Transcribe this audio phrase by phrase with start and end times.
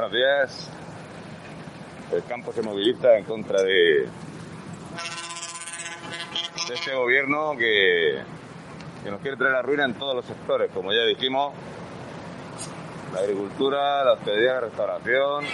[0.00, 0.70] buenos días.
[2.12, 4.08] El campo se moviliza en contra de,
[6.72, 8.22] este gobierno que,
[9.02, 11.52] que nos quiere traer la ruina en todos los sectores, como ya dijimos,
[13.12, 15.44] la agricultura, la hostelería, la restauración.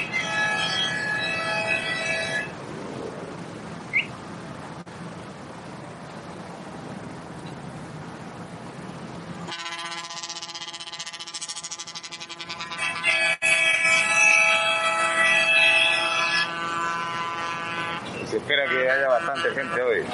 [18.35, 20.05] Se espera que haya bastante gente hoy.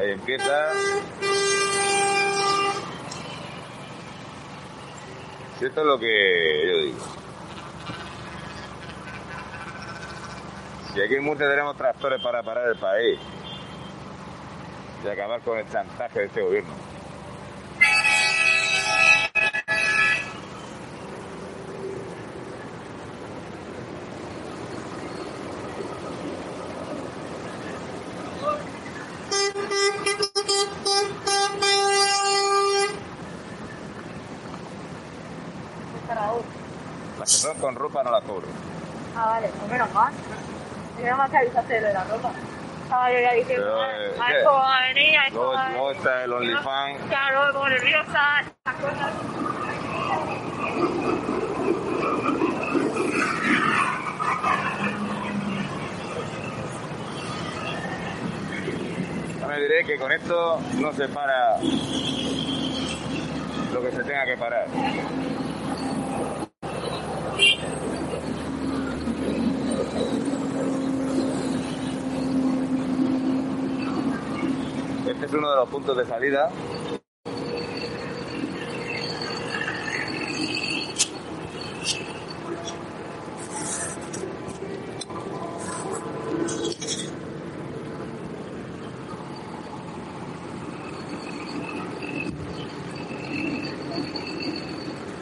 [0.13, 0.71] empieza.
[5.57, 6.99] Si esto es lo que yo digo.
[10.93, 13.19] Si aquí en Murcia tenemos tractores para parar el país
[15.03, 16.80] y acabar con el chantaje de este gobierno.
[37.91, 38.47] Ropa no las cobro.
[39.17, 40.13] Ah, vale, pues menos mal.
[41.01, 42.31] Menos mal que avisaste de la ropa.
[42.83, 45.97] Estaba yo ya diciendo, a cómo va a venir, a Luego, va a luego venir.
[45.97, 46.99] está el OnlyFans.
[47.09, 49.11] Claro, pongo nerviosa, esas cosas.
[59.47, 61.57] Me diré que con esto no se para
[63.73, 64.67] lo que se tenga que parar.
[75.23, 76.49] Es uno de los puntos de salida.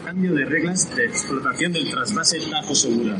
[0.06, 3.18] Cambio de reglas de explotación del trasvase Tajo Segura.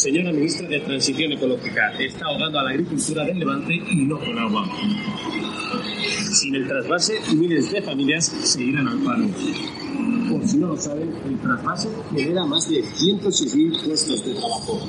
[0.00, 4.38] Señora ministra de Transición Ecológica, está ahogando a la agricultura del Levante y no con
[4.38, 4.64] agua.
[6.32, 9.26] Sin el trasvase, miles de familias se irán al paro.
[10.30, 14.80] Por si no lo saben, el trasvase genera más de 106.000 puestos de trabajo.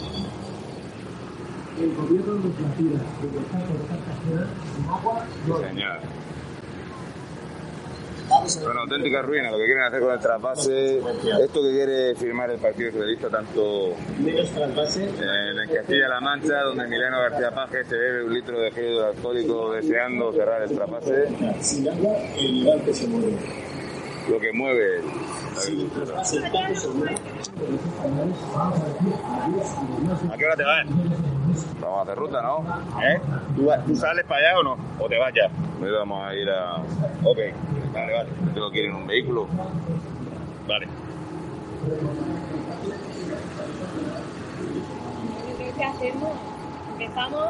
[1.78, 2.92] El gobierno nos la tira
[3.22, 6.00] de cortar caseras sin agua no Señor.
[8.42, 10.98] Una auténtica ruina lo que quieren hacer con el trasvase.
[10.98, 17.84] Esto que quiere firmar el Partido Socialista, tanto en Castilla-La Mancha, donde Emiliano García Paje
[17.86, 21.28] se bebe un litro de gel alcohólico deseando cerrar el trasvase,
[24.30, 25.02] lo que mueve
[30.32, 31.31] ¿A qué hora te vas?
[31.82, 32.64] Vamos a hacer ruta, ¿no?
[33.04, 33.20] ¿Eh?
[33.56, 34.78] ¿Tú, sales para allá o no?
[35.00, 35.50] ¿O te vas ya?
[35.82, 36.76] Hoy vamos a ir a...
[37.24, 37.38] Ok,
[37.94, 38.30] vale, vale.
[38.54, 39.48] Tengo que ir en un vehículo.
[40.68, 40.88] Vale.
[45.78, 46.32] ¿Qué hacemos?
[46.92, 47.50] Empezamos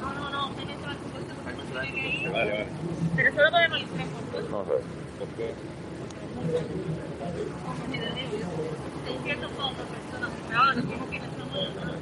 [0.00, 2.30] No, no, no, usted me lleva el supuesto porque no tiene que ir.
[2.30, 2.66] Vale, vale.
[3.16, 4.08] Pero solo podemos ir tres.
[5.18, 5.54] ¿Por qué?
[7.24, 8.46] Como si lo digo yo.
[9.06, 10.30] 600 pocas personas.
[10.48, 11.94] Pero ahora nos tenemos que ir nosotros.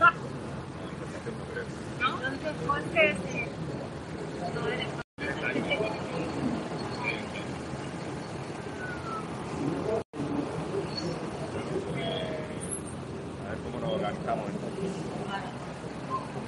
[0.00, 0.12] Ah.
[2.00, 2.08] ¿No?
[2.26, 3.38] Entonces, Jorge, sí.
[13.44, 14.66] A ver cómo nos organizamos esto.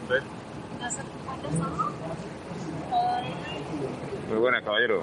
[0.09, 0.23] ¿Ves?
[4.29, 5.00] Muy buenas, caballero.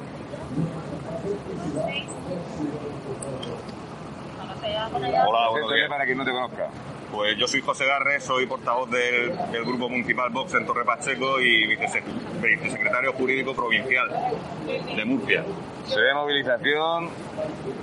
[5.27, 5.89] Hola, buenos días.
[5.89, 6.69] Para quien no te conozca.
[7.11, 11.41] Pues yo soy José Garre, soy portavoz del, del Grupo Municipal Vox en Torre Pacheco
[11.41, 12.01] y vicese-
[12.41, 14.09] vicesecretario jurídico provincial
[14.95, 15.43] de Murcia.
[15.85, 17.09] Se ve movilización,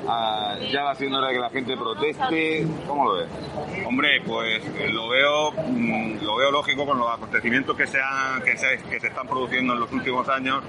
[0.08, 2.66] ah, ya va siendo hora de que la gente proteste.
[2.86, 3.28] ¿Cómo lo ves?
[3.86, 8.40] Hombre, pues eh, lo veo, mm, lo veo lógico con los acontecimientos que se, han-
[8.42, 10.62] que se, que se están produciendo en los últimos años,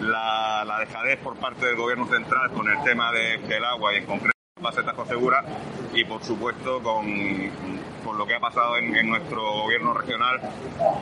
[0.00, 3.98] la, la dejadez por parte del gobierno central con el tema de- del agua y
[3.98, 5.44] en concreto base Tajo Segura
[5.92, 7.04] y por supuesto con,
[8.04, 10.40] con lo que ha pasado en, nuestro gobierno regional,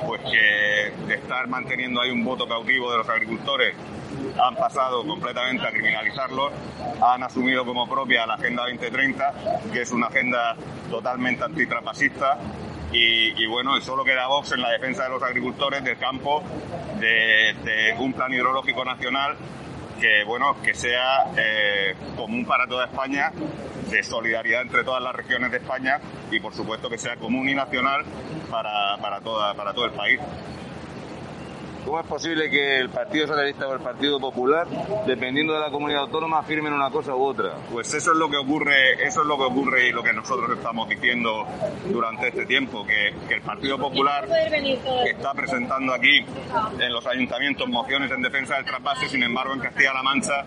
[0.06, 3.74] pues que de estar manteniendo ahí un voto cautivo de los agricultores
[4.42, 6.52] han pasado completamente a criminalizarlos,
[7.02, 9.34] han asumido como propia la Agenda 2030,
[9.72, 10.56] que es una agenda
[10.90, 12.38] totalmente antitrapasista
[12.92, 16.42] y, bueno, solo queda Vox en la defensa de los agricultores del campo,
[16.98, 19.36] de un plan hidrológico nacional
[20.00, 23.30] que bueno que sea eh, común para toda España,
[23.90, 26.00] de solidaridad entre todas las regiones de España
[26.30, 28.04] y por supuesto que sea común y nacional
[28.50, 30.20] para, para, toda, para todo el país.
[31.84, 34.66] ¿Cómo es posible que el Partido Socialista o el Partido Popular,
[35.06, 37.54] dependiendo de la comunidad autónoma, firmen una cosa u otra?
[37.70, 40.50] Pues eso es lo que ocurre, eso es lo que ocurre y lo que nosotros
[40.56, 41.46] estamos diciendo
[41.90, 44.28] durante este tiempo, que, que el Partido Popular
[45.06, 46.24] está presentando aquí
[46.78, 50.44] en los ayuntamientos mociones en defensa del trasvase, sin embargo en Castilla-La Mancha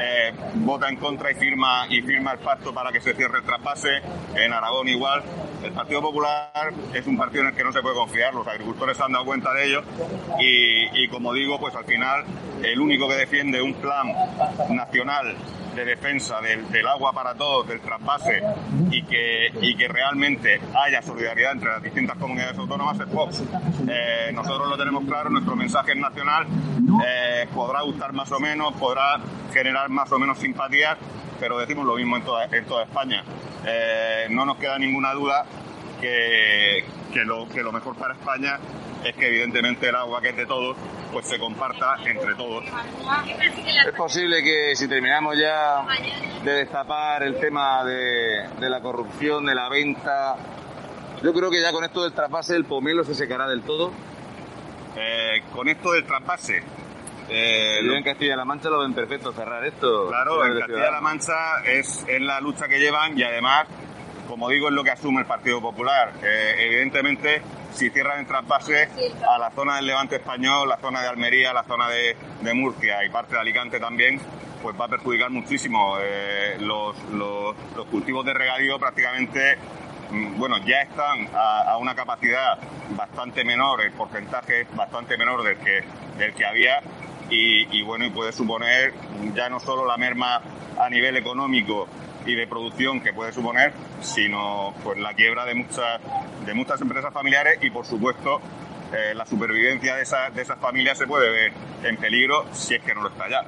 [0.00, 3.44] eh, vota en contra y firma y firma el pacto para que se cierre el
[3.44, 4.00] trasvase,
[4.34, 5.22] en Aragón igual.
[5.62, 8.96] El Partido Popular es un partido en el que no se puede confiar, los agricultores
[8.96, 9.82] se han dado cuenta de ello
[10.38, 12.24] y, y como digo, pues al final
[12.62, 14.12] el único que defiende un plan
[14.70, 15.36] nacional
[15.78, 18.42] de defensa del, agua para todos, del trasvase
[18.90, 23.44] y que, y que realmente haya solidaridad entre las distintas comunidades autónomas es Vox.
[23.88, 26.46] Eh, nosotros lo tenemos claro, nuestro mensaje es nacional,
[27.06, 29.20] eh, podrá gustar más o menos, podrá
[29.52, 30.98] generar más o menos simpatías,
[31.38, 33.22] pero decimos lo mismo en toda, en toda España.
[33.64, 35.44] Eh, no nos queda ninguna duda
[36.00, 38.58] que, que, lo, que lo mejor para España
[39.04, 40.76] es que evidentemente el agua que es de todos
[41.12, 42.64] pues se comparta entre todos.
[43.86, 45.84] Es posible que si terminamos ya
[46.44, 50.36] de destapar el tema de, de la corrupción, de la venta,
[51.22, 53.92] yo creo que ya con esto del trasvase el pomelo se secará del todo.
[54.96, 56.62] Eh, con esto del trasvase,
[57.28, 60.08] eh, Yo en Castilla-La Mancha lo ven perfecto cerrar esto.
[60.08, 61.00] Claro, en Castilla-La.
[61.00, 63.66] Mancha es, es la lucha que llevan y además,
[64.26, 66.12] como digo, es lo que asume el Partido Popular.
[66.22, 67.42] Eh, evidentemente,
[67.72, 68.88] si cierran el trasvase
[69.28, 72.16] a la zona del Levante español, la zona de Almería, la zona de,
[72.54, 74.20] Murcia y parte de Alicante también,
[74.62, 75.96] pues va a perjudicar muchísimo.
[76.00, 77.54] Eh, los, los-
[77.90, 79.56] cultivos de regadío prácticamente
[80.10, 82.58] mm, bueno, ya están a, una capacidad
[82.90, 85.84] bastante menor, el porcentaje bastante menor del que,
[86.18, 86.80] del que había
[87.30, 88.94] y, y bueno, y puede suponer
[89.34, 90.40] ya no solo la merma
[90.80, 91.86] a nivel económico
[92.26, 96.00] y de producción que puede suponer, sino pues la quiebra de muchas,
[96.44, 98.40] de muchas empresas familiares y por supuesto
[98.92, 101.52] eh, la supervivencia de, esas de esas familias se puede ver
[101.84, 103.42] en peligro si es que no lo está ya.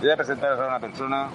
[0.00, 1.28] Voy a presentaros a una persona.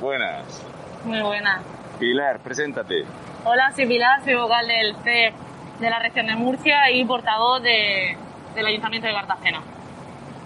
[0.00, 0.62] Buenas.
[1.04, 1.60] Muy buena.
[1.98, 3.04] Pilar, preséntate.
[3.44, 5.34] Hola, soy Pilar, soy vocal del CEP
[5.80, 8.16] de la región de Murcia y portavoz de-
[8.54, 9.60] del Ayuntamiento de Cartagena.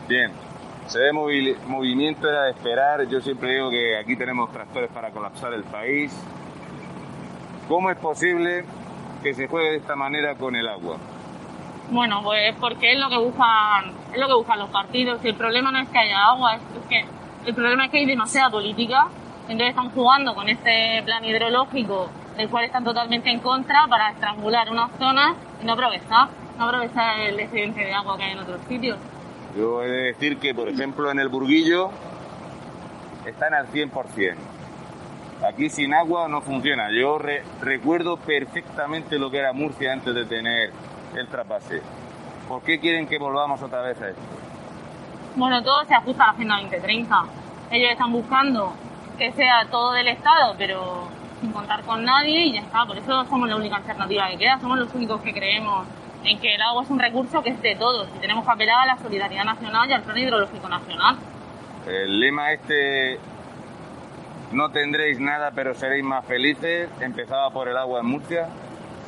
[0.08, 0.32] Bien.
[0.86, 3.06] Se ve movili- movimiento, era de esperar.
[3.08, 6.12] Yo siempre digo que aquí tenemos tractores para colapsar el país.
[7.68, 8.64] ¿Cómo es posible
[9.22, 10.96] que se juegue de esta manera con el agua?
[11.90, 15.24] Bueno, pues porque es lo que buscan, es lo que buscan los partidos.
[15.24, 17.04] El problema no es que haya agua, es que
[17.46, 19.08] el problema es que hay demasiada política.
[19.42, 24.70] Entonces están jugando con este plan hidrológico del cual están totalmente en contra para estrangular
[24.70, 26.28] unas zonas y no aprovechar,
[26.58, 28.98] no aprovechar el excedente de agua que hay en otros sitios.
[29.56, 31.90] Yo he de decir que, por ejemplo, en el Burguillo
[33.24, 34.34] están al 100%.
[35.48, 36.88] Aquí sin agua no funciona.
[36.90, 40.72] Yo re- recuerdo perfectamente lo que era Murcia antes de tener
[41.14, 41.82] el trapase.
[42.48, 44.20] ¿Por qué quieren que volvamos otra vez a esto?
[45.36, 47.24] Bueno, todo se ajusta a la Agenda 2030.
[47.70, 48.72] Ellos están buscando
[49.18, 51.08] que sea todo del Estado, pero
[51.40, 52.86] sin contar con nadie y ya está.
[52.86, 54.58] Por eso somos la única alternativa que queda.
[54.60, 55.86] Somos los únicos que creemos
[56.26, 58.82] en que el agua es un recurso que es de todos y tenemos que apelar
[58.82, 61.16] a la solidaridad nacional y al plan hidrológico nacional.
[61.86, 63.18] El lema este,
[64.52, 68.48] no tendréis nada pero seréis más felices, empezaba por el agua en Murcia.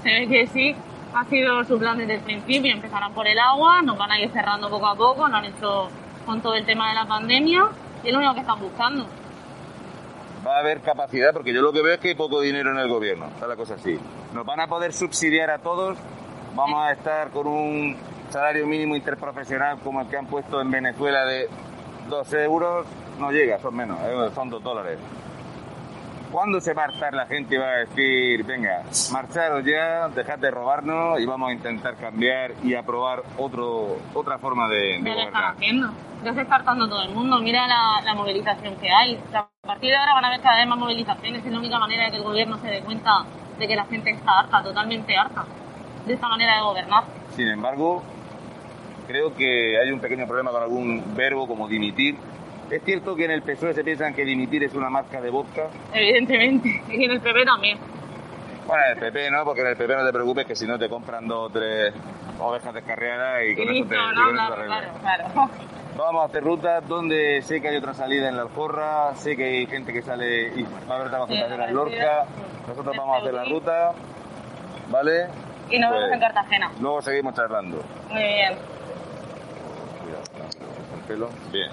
[0.02, 0.76] Se ve que sí,
[1.14, 2.72] ha sido su plan desde el principio.
[2.72, 5.88] Empezarán por el agua, nos van a ir cerrando poco a poco, lo han hecho
[6.26, 7.68] con todo el tema de la pandemia
[8.04, 9.06] y es lo único que están buscando.
[10.46, 12.78] Va a haber capacidad, porque yo lo que veo es que hay poco dinero en
[12.78, 13.98] el gobierno, está la cosa así.
[14.32, 15.98] Nos van a poder subsidiar a todos,
[16.54, 17.96] vamos a estar con un
[18.30, 21.48] salario mínimo interprofesional como el que han puesto en Venezuela de
[22.08, 22.86] 2 euros,
[23.18, 24.98] no llega, son menos, eh, son 2 dólares.
[26.30, 30.38] ¿Cuándo se va a hartar la gente y va a decir, venga, marcharos ya, dejad
[30.38, 35.14] de robarnos y vamos a intentar cambiar y aprobar otro, otra forma de, de Ya
[35.14, 35.90] lo están haciendo.
[36.22, 37.38] Ya se está hartando todo el mundo.
[37.38, 39.16] Mira la, la movilización que hay.
[39.26, 41.46] O sea, a partir de ahora van a haber cada vez más movilizaciones.
[41.46, 43.24] Es la única manera de que el gobierno se dé cuenta
[43.58, 45.44] de que la gente está harta, totalmente harta,
[46.08, 47.04] de esta manera de gobernar.
[47.36, 48.02] Sin embargo,
[49.06, 52.16] creo que hay un pequeño problema con algún verbo como dimitir.
[52.70, 55.68] Es cierto que en el PSOE se piensan que dimitir es una marca de vodka.
[55.92, 56.82] Evidentemente.
[56.88, 57.78] Y en el PP también.
[58.66, 60.78] Bueno, en el PP no, porque en el PP no te preocupes que si no
[60.78, 61.94] te compran dos o tres
[62.38, 64.24] ovejas descarriadas y Y con eso listo, te, y ¿no?
[64.24, 65.50] con eso te Claro, claro, claro.
[65.98, 69.44] Vamos a hacer rutas donde sé que hay otra salida en la Alforra, sé que
[69.44, 72.24] hay gente que sale y va a haber concentración en Lorca.
[72.68, 73.92] Nosotros vamos a hacer la ruta,
[74.90, 75.26] ¿vale?
[75.70, 76.72] Y nos Pues, vemos en Cartagena.
[76.80, 77.82] Luego seguimos charlando.
[78.10, 78.54] Muy bien.
[80.02, 80.24] Cuidado,
[80.94, 81.28] el pelo.
[81.52, 81.70] Bien.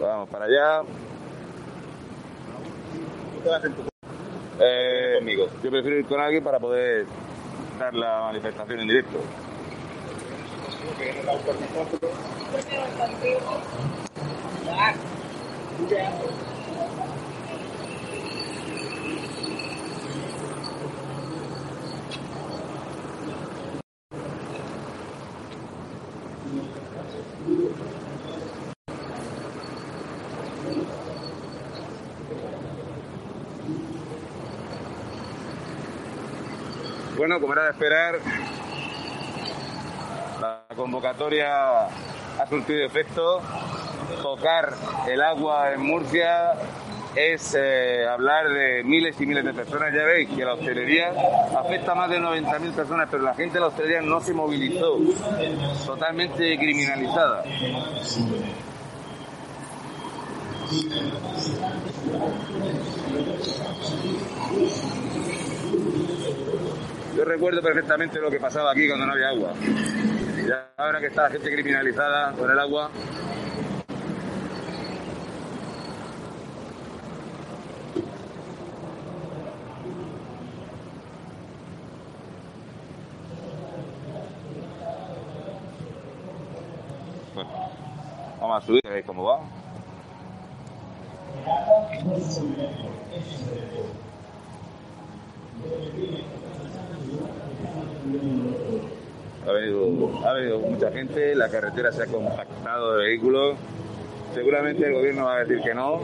[0.00, 0.82] Vamos para allá.
[4.58, 5.46] Eh, conmigo.
[5.62, 7.06] Yo prefiero ir con alguien para poder
[7.78, 9.18] dar la manifestación en directo.
[37.30, 38.18] Bueno, como era de esperar,
[40.40, 43.40] la convocatoria ha surtido efecto.
[44.20, 44.74] Tocar
[45.08, 46.54] el agua en Murcia
[47.14, 49.94] es eh, hablar de miles y miles de personas.
[49.94, 51.12] Ya veis que la hostelería
[51.56, 54.98] afecta a más de 90.000 personas, pero la gente de la hostelería no se movilizó,
[55.86, 57.44] totalmente criminalizada.
[67.20, 69.52] Yo recuerdo perfectamente lo que pasaba aquí cuando no había agua.
[69.60, 72.90] Y ahora que está la gente criminalizada con el agua.
[87.34, 87.50] Bueno,
[88.40, 89.40] vamos a subir, veis cómo va.
[99.60, 103.58] Ha venido, ha venido mucha gente, la carretera se ha compactado de vehículos.
[104.34, 106.00] Seguramente el gobierno va a decir que no.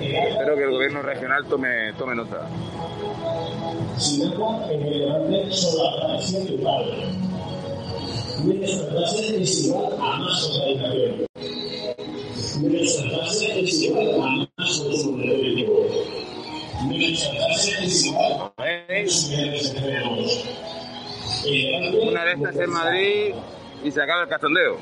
[0.00, 2.48] Espero que el gobierno regional tome, tome nota.
[3.98, 6.84] Sin agua, en el levante solo habrá presión de paro.
[8.44, 11.26] Menos trasvase es igual a más contaminación.
[12.62, 15.86] Menos trasvase es igual a más energético.
[16.88, 19.30] Menos trasvase es igual a ¿Veis?
[22.38, 23.34] De en Madrid
[23.82, 24.76] y se acaba el cachondeo.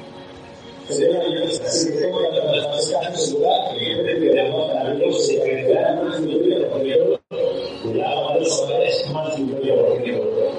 [0.88, 4.72] Señora, yo si me tengo que traspasar en su lugar, que el precio de agua
[4.72, 7.20] para mí se crecerá más de un 30%,
[7.84, 10.58] y el agua de los solares más de un 30%.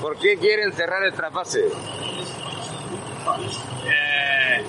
[0.00, 1.66] ¿Por qué quieren cerrar el trasvase?
[3.86, 4.64] Eh,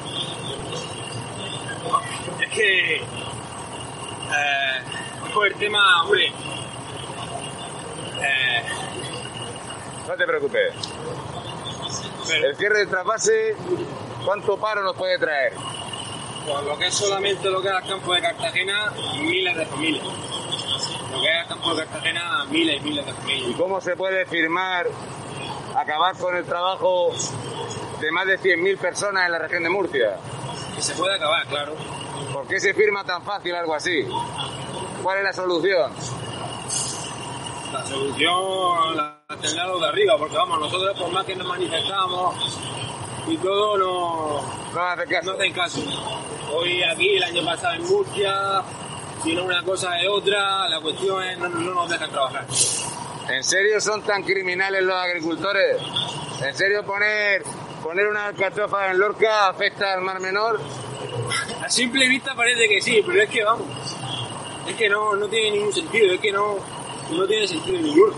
[2.42, 3.02] es que eh,
[5.34, 6.28] por el tema, hombre.
[8.22, 8.64] Eh,
[10.08, 10.95] No te preocupes.
[12.34, 13.56] El cierre del trasvase,
[14.25, 15.54] ¿cuánto paro nos puede traer?
[16.46, 20.04] por lo que es solamente lo que es el campo de Cartagena, miles de familias.
[20.06, 23.58] Lo que es el campo de Cartagena, miles y miles de ¿Y familias.
[23.58, 24.86] cómo se puede firmar
[25.75, 27.12] acabar con el trabajo
[28.00, 30.18] de más de 100.000 personas en la región de Murcia?
[30.75, 31.74] Que se puede acabar, claro.
[32.32, 34.08] ¿Por qué se firma tan fácil algo así?
[35.02, 35.92] ¿Cuál es la solución?
[37.75, 42.36] La solución la tendrá los de arriba, porque vamos, nosotros por más que nos manifestamos
[43.27, 44.41] y todo, no,
[44.74, 45.32] No hace no caso.
[45.34, 45.82] hacen caso.
[46.53, 48.62] Hoy aquí, el año pasado en Murcia,
[49.24, 52.46] si no una cosa es otra, la cuestión es no, no nos dejan trabajar.
[53.27, 55.77] ¿En serio son tan criminales los agricultores?
[56.41, 57.44] ¿En serio poner,
[57.84, 60.62] poner una alcachofa en Lorca afecta al mar menor?
[61.62, 63.67] A simple vista parece que sí, pero es que vamos,
[64.65, 66.58] es que no, no tiene ningún sentido, es que no,
[67.12, 68.13] no tiene sentido ninguno.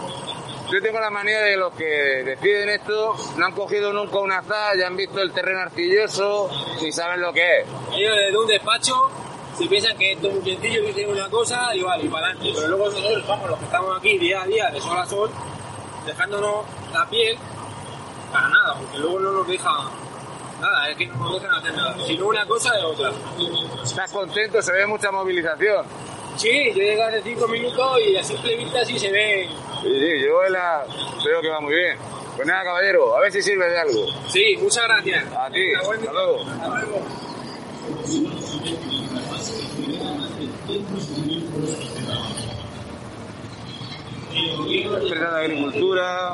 [0.72, 4.76] Yo tengo la manía de los que deciden esto, no han cogido nunca una azada,
[4.76, 6.50] ya han visto el terreno arcilloso,
[6.82, 7.68] ni saben lo que es.
[7.96, 9.10] Ellos desde un despacho
[9.58, 12.28] se piensan que esto es muy sencillo, que tiene una cosa y vale, y para
[12.28, 12.52] adelante.
[12.54, 15.32] Pero luego nosotros, vamos, los que estamos aquí día a día, de sol a sol,
[16.06, 17.38] dejándonos la piel
[18.32, 19.72] para nada, porque luego no nos deja
[20.60, 21.96] nada, es que no nos dejan hacer nada.
[22.06, 23.12] Si no una cosa es otra.
[23.84, 24.62] ¿Estás contento?
[24.62, 25.86] Se ve mucha movilización.
[26.38, 29.50] Sí, yo llegué hace cinco minutos y a simple vista sí se ve.
[29.82, 30.86] Sí, sí, yo la...
[31.26, 31.98] veo que va muy bien.
[32.36, 34.06] Pues nada, caballero, a ver si sirve de algo.
[34.30, 35.26] Sí, muchas gracias.
[35.34, 36.46] A ti, Hasta hasta luego.
[36.46, 37.02] Hasta luego.
[45.10, 46.34] De Agricultura.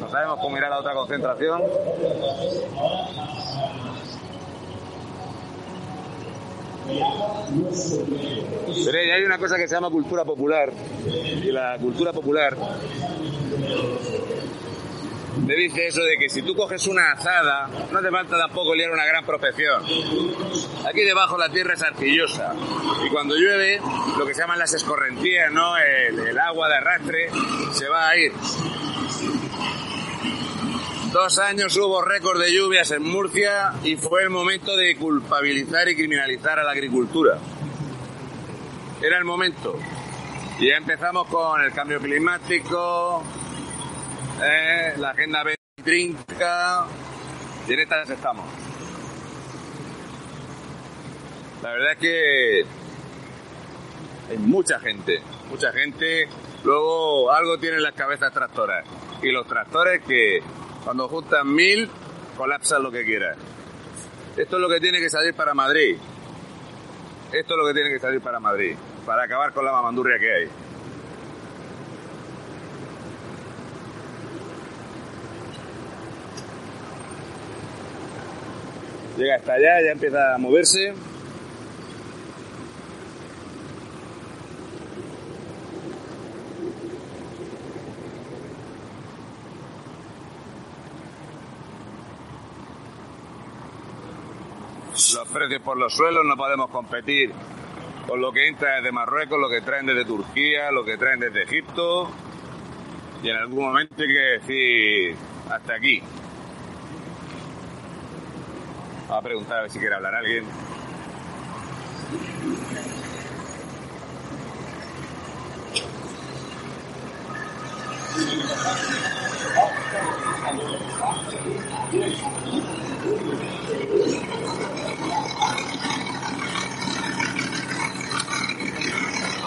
[0.00, 1.62] No sabemos cómo irá la otra concentración.
[8.84, 10.72] Pero hay una cosa que se llama cultura popular.
[11.06, 12.56] Y la cultura popular
[15.46, 18.90] te dice eso de que si tú coges una azada, no te falta tampoco liar
[18.90, 19.82] una gran prospección.
[20.86, 22.54] Aquí debajo la tierra es arcillosa
[23.04, 23.80] y cuando llueve,
[24.18, 25.76] lo que se llaman las escorrentías, ¿no?
[25.76, 27.30] El, el agua de arrastre
[27.72, 28.32] se va a ir.
[31.12, 35.96] Dos años hubo récord de lluvias en Murcia y fue el momento de culpabilizar y
[35.96, 37.38] criminalizar a la agricultura.
[39.00, 39.78] Era el momento.
[40.58, 43.22] Y ya empezamos con el cambio climático,
[44.42, 46.86] eh, la agenda 2030,
[47.68, 48.46] y en estas estamos.
[51.62, 52.64] La verdad es que
[54.30, 55.20] hay mucha gente,
[55.50, 56.28] mucha gente.
[56.64, 58.84] Luego algo tienen las cabezas tractoras.
[59.22, 60.40] Y los tractores que
[60.84, 61.90] cuando juntan mil
[62.36, 63.36] colapsan lo que quieran.
[64.36, 65.96] Esto es lo que tiene que salir para Madrid.
[67.32, 68.76] Esto es lo que tiene que salir para Madrid.
[69.04, 70.48] Para acabar con la mamandurria que hay.
[79.18, 80.94] Llega hasta allá, ya empieza a moverse.
[94.92, 97.32] Los precios por los suelos no podemos competir
[98.06, 101.42] con lo que entra desde Marruecos, lo que traen desde Turquía, lo que traen desde
[101.42, 102.08] Egipto.
[103.24, 105.16] Y en algún momento hay que decir
[105.50, 106.04] hasta aquí.
[109.08, 110.44] Vamos a preguntar a ver si quiere hablar alguien.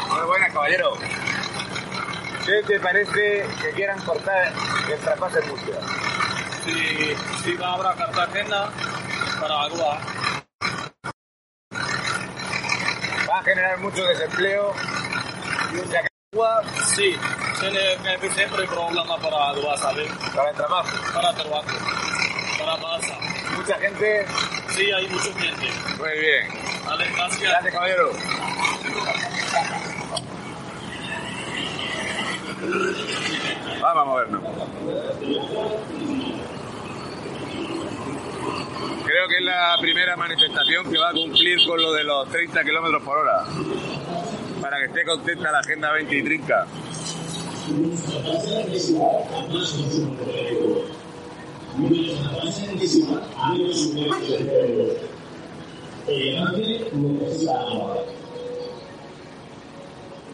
[0.10, 0.93] Muy buenas, caballero.
[2.47, 4.54] ¿Qué te parece que quieran cortar
[4.91, 6.02] el trasvase en Murcia?
[6.63, 8.69] si, si va habrá Cartagena
[9.41, 9.99] para evaluar.
[13.27, 14.73] Va a generar mucho desempleo
[16.34, 16.63] Agua,
[16.95, 17.17] sì,
[17.60, 20.10] se ne capi sempre problema para dua, ¿sabes?
[20.34, 20.89] Para el trabajo.
[21.13, 21.67] Para trabajo,
[22.58, 23.17] para casa.
[23.58, 24.25] Mucha gente.
[24.69, 25.69] Sí, hay mucha gente.
[25.97, 26.47] Muy bien.
[26.86, 27.41] Vale, gracias.
[27.41, 28.12] Gracias, caballero.
[33.82, 34.41] Vamos a movernos.
[39.12, 42.63] Creo que es la primera manifestación que va a cumplir con lo de los 30
[42.63, 43.43] kilómetros por hora.
[44.62, 46.65] Para que esté contenta la Agenda 20 y Trinca.
[47.67, 47.91] El
[56.08, 56.67] elefante
[57.19, 57.97] necesita agua.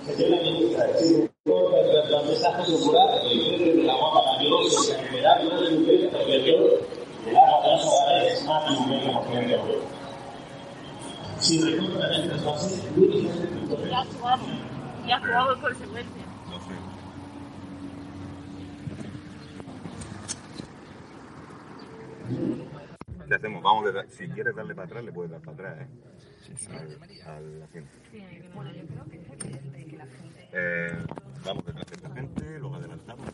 [0.05, 5.05] Se tiene la ministra decir los mensajes popular el precio del agua para Dios en
[5.07, 7.83] general no es un 30% del agua de los
[8.67, 9.87] de 20%.
[11.39, 11.59] Si
[13.89, 14.49] Ya actuamos.
[15.07, 16.25] Ya actuamos en consecuencia.
[16.49, 16.73] No sé.
[23.27, 23.61] ¿Qué hacemos?
[23.61, 25.87] Vamos si quieres darle para atrás, le puedes dar para atrás, ¿eh?
[26.69, 27.91] Al, al asiento.
[30.53, 31.05] Eh,
[31.45, 33.27] vamos detrás de esta gente, luego adelantamos.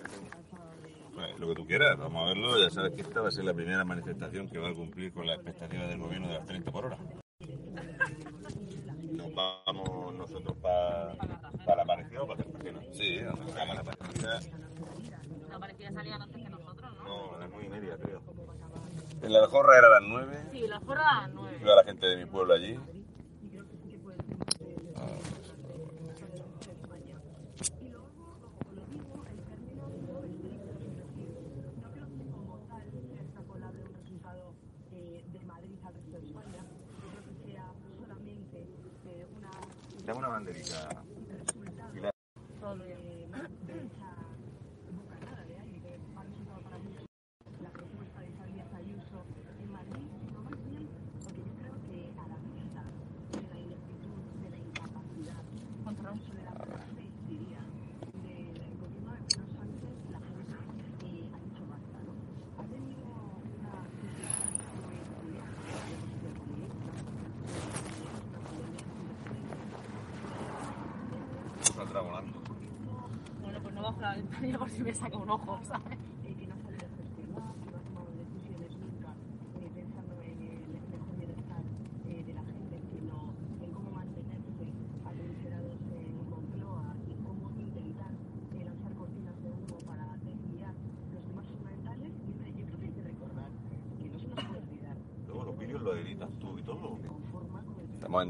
[1.33, 2.59] Bueno, lo que tú quieras, vamos a verlo.
[2.59, 5.25] Ya sabes que esta va a ser la primera manifestación que va a cumplir con
[5.25, 6.97] las expectativas del gobierno de las 30 por hora.
[9.11, 11.15] Nos vamos nosotros para
[11.75, 12.81] la parecida o para Cartagena.
[12.91, 14.39] Sí, donde salga la parecida.
[15.49, 17.03] La parecida salían antes que nosotros, ¿no?
[17.03, 18.21] No, a las nueve y media, creo.
[19.21, 20.49] En la Aljorra era a las 9.
[20.51, 21.57] Sí, la jornada a las nueve.
[21.61, 22.79] Iba la gente de mi pueblo allí.
[40.43, 41.02] America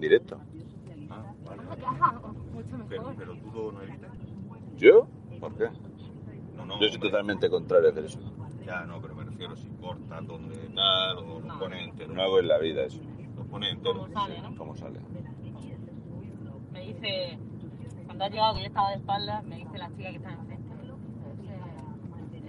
[0.03, 0.37] directo.
[1.09, 1.61] Ah, vale.
[2.89, 4.11] Pero, tú lo no editas.
[4.77, 5.07] ¿Yo?
[5.39, 5.69] ¿Por qué?
[6.55, 6.79] No, no.
[6.79, 8.19] Yo soy totalmente contrario a hacer eso.
[8.65, 12.15] Ya, no, pero me refiero si cortas donde tal o los pones enteros.
[12.15, 13.01] No hago en la vida eso.
[13.35, 14.07] Los pones enteros.
[14.07, 14.55] Como sale, ¿no?
[14.55, 14.99] ¿Cómo sale?
[16.71, 17.37] Me dice,
[18.05, 20.73] cuando ha llegado que yo estaba de espaldas, me dice la chica que está enfrente.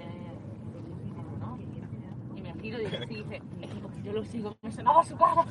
[0.00, 0.38] eh.
[2.36, 5.04] Y me giro y dice, sí, dice, es que como yo lo sigo, me sonaba
[5.04, 5.44] su cara.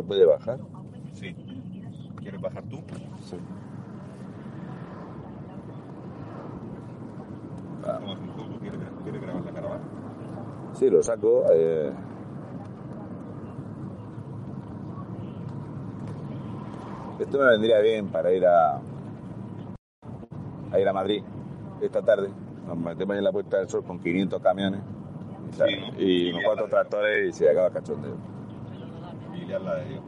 [0.00, 0.58] ¿Se puede bajar?
[1.12, 1.36] Sí.
[2.20, 2.78] ¿Quieres bajar tú?
[3.22, 3.36] Sí.
[7.86, 8.58] Vamos un poco.
[8.60, 9.82] ¿Quieres, quieres grabar la caravana?
[10.72, 11.44] Sí, lo saco.
[11.52, 11.92] eh,
[17.18, 18.80] Esto me vendría bien para ir a
[20.72, 21.22] a ir a Madrid
[21.82, 22.30] esta tarde.
[22.66, 24.80] Nos metemos en la Puerta del Sol con 500 camiones
[25.50, 25.64] y, Sí,
[25.98, 28.39] y cuatro tractores y se acaba el cachondeo.
[29.50, 30.00] Y liarla de.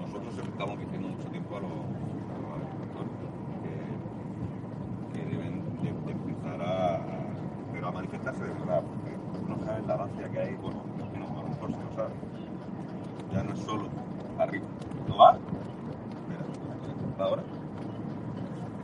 [0.00, 3.10] Nosotros se lo estamos diciendo mucho tiempo a los, a los agricultores
[3.64, 7.00] que, que deben de, de empezar a,
[7.72, 9.16] pero a manifestarse de verdad, porque
[9.48, 12.14] no saben la avance que hay, bueno, que no, a lo mejor se lo saben.
[13.32, 13.88] Ya no es solo
[14.38, 14.66] arriba.
[15.08, 15.32] ¿No va?
[16.28, 16.44] Mira,
[17.18, 17.42] ¿va ahora?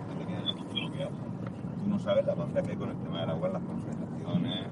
[0.08, 1.12] Yo tenía yo mucho lo que hago.
[1.78, 4.66] Tú no sabes la avance que hay con el tema del agua en las confederaciones.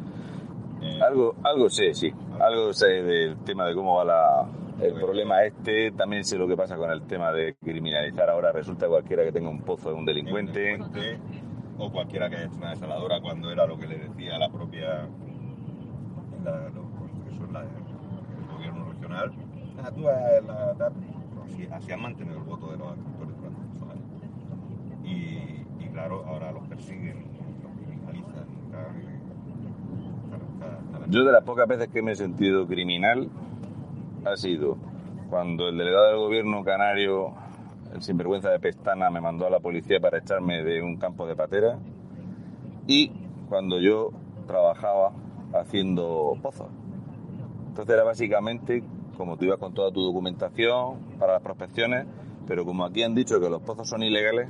[0.82, 2.12] eh, Algo, algo sé, sí.
[2.40, 4.48] Algo sé del tema de cómo va la,
[4.84, 5.92] el problema este.
[5.92, 8.28] También sé lo que pasa con el tema de criminalizar.
[8.28, 10.76] Ahora resulta cualquiera que tenga un pozo de un delincuente.
[11.78, 15.08] o cualquiera que haya hecho una desaladora cuando era lo que le decía la propia
[16.44, 19.32] la, lo- eso es la- el gobierno regional
[19.82, 20.90] ah, tú la
[21.32, 24.04] no así, así han mantenido el voto de los agricultores durante muchos años.
[25.04, 27.24] Y, y claro, ahora los persiguen,
[27.62, 28.46] los criminalizan.
[28.70, 29.24] claro, y- claro,
[29.98, 30.53] está- está la-
[31.08, 33.28] Yo de las pocas veces que me he sentido criminal
[34.24, 34.78] ha sido
[35.28, 37.34] cuando el delegado del gobierno canario,
[37.92, 41.36] el sinvergüenza de Pestana, me mandó a la policía para echarme de un campo de
[41.36, 41.78] patera
[42.86, 43.12] y
[43.48, 44.10] cuando yo
[44.46, 45.12] trabajaba
[45.54, 46.68] haciendo pozos.
[47.68, 48.82] Entonces era básicamente
[49.16, 52.06] como tú ibas con toda tu documentación para las prospecciones,
[52.46, 54.48] pero como aquí han dicho que los pozos son ilegales,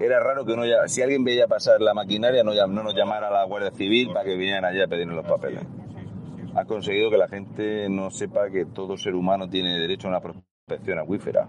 [0.00, 3.28] era raro que uno ya, si alguien veía pasar la maquinaria no, no nos llamara
[3.28, 5.62] a la Guardia Civil para que vinieran allá a pedirnos los papeles.
[6.54, 10.20] Ha conseguido que la gente no sepa que todo ser humano tiene derecho a una
[10.20, 11.46] prospección acuífera.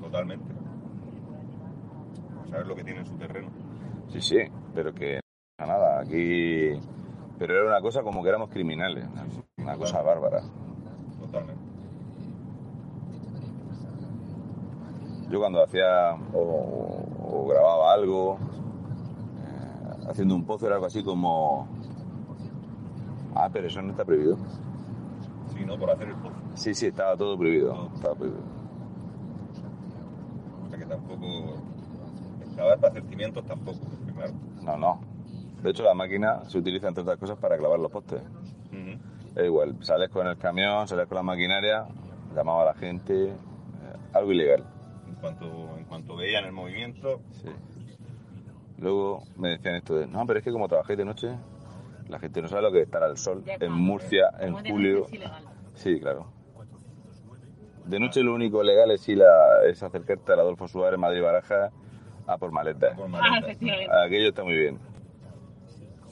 [0.00, 0.54] Totalmente.
[2.50, 3.48] Saber lo que tiene en su terreno.
[4.12, 4.38] Sí, sí,
[4.74, 5.20] pero que
[5.58, 6.78] nada, aquí...
[7.38, 10.42] Pero era una cosa como que éramos criminales, una, una cosa bárbara.
[11.18, 11.70] Totalmente.
[15.30, 18.38] Yo cuando hacía o, o grababa algo,
[19.44, 21.68] eh, haciendo un pozo era algo así como...
[23.34, 24.36] Ah, pero eso no está prohibido.
[25.54, 25.78] Sí, ¿no?
[25.78, 26.34] Por hacer el pozo.
[26.54, 27.88] Sí, sí, estaba todo prohibido.
[27.94, 28.42] Estaba prohibido.
[30.66, 31.26] O sea que tampoco.
[32.44, 33.78] Excavar para hacer cimientos tampoco,
[34.14, 34.32] claro.
[34.62, 35.00] No, no.
[35.62, 38.22] De hecho, la máquina se utiliza, entre otras cosas, para clavar los postes.
[39.36, 41.86] Es igual, sales con el camión, sales con la maquinaria,
[42.34, 43.34] llamaba a la gente, eh,
[44.12, 44.64] algo ilegal.
[45.20, 47.48] En cuanto, en cuanto veían el movimiento, Sí.
[48.78, 51.28] Luego me decían esto de, no, pero es que como trabajáis de noche,
[52.08, 55.06] la gente no sabe lo que es estar al sol en Murcia en julio.
[55.74, 56.26] Sí, claro.
[57.84, 61.70] De noche lo único legal es, ir a- es acercarte al Adolfo Suárez, Madrid Baraja,
[62.26, 62.96] a por maletas.
[62.96, 63.40] por Ah.
[64.06, 64.78] Aquello está muy bien.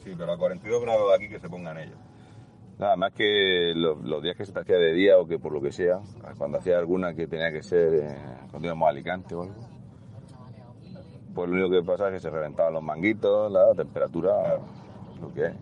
[0.05, 1.97] Sí, pero a 42 grados de aquí que se pongan ellos.
[2.79, 5.53] Nada más que los, los días que se te hacía de día o que por
[5.53, 5.99] lo que sea,
[6.37, 8.17] cuando hacía alguna que tenía que ser eh,
[8.51, 9.55] cuando íbamos a Alicante o algo,
[11.35, 14.61] pues lo único que pasa es que se reventaban los manguitos, la temperatura,
[15.21, 15.55] lo que es.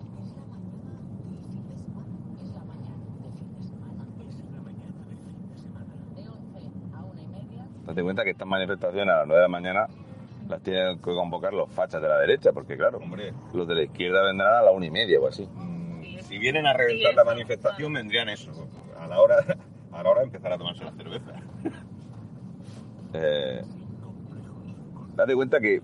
[7.87, 9.87] Date cuenta que estas manifestaciones a las 9 de la mañana
[10.48, 13.33] las tienen que convocar los fachas de la derecha, porque claro, Hombre.
[13.55, 15.48] los de la izquierda vendrán a las una y media o así.
[16.37, 18.51] Si vienen a reventar la manifestación, vendrían eso.
[19.01, 19.37] A la hora,
[19.90, 21.33] a la hora de empezar a tomarse la cerveza.
[23.14, 23.62] Eh,
[25.14, 25.81] date cuenta que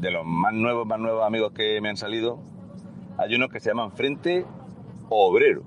[0.00, 2.40] de los más nuevos, más nuevos amigos que me han salido,
[3.18, 4.44] hay unos que se llaman Frente
[5.08, 5.62] Obrero,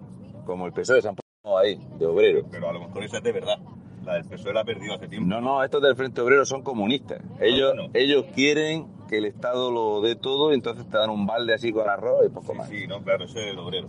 [0.45, 2.41] como el PSOE de San Pablo ahí, de obrero.
[2.51, 3.59] Pero a lo mejor esa es de verdad.
[4.03, 5.29] La del PSOE la ha perdido hace tiempo.
[5.29, 7.21] No, no, estos del Frente Obrero son comunistas.
[7.39, 7.91] Ellos, bueno.
[7.93, 11.71] ellos quieren que el Estado lo dé todo y entonces te dan un balde así
[11.71, 12.67] con arroz y poco Sí, más.
[12.67, 13.87] sí, no, claro, ese es el obrero.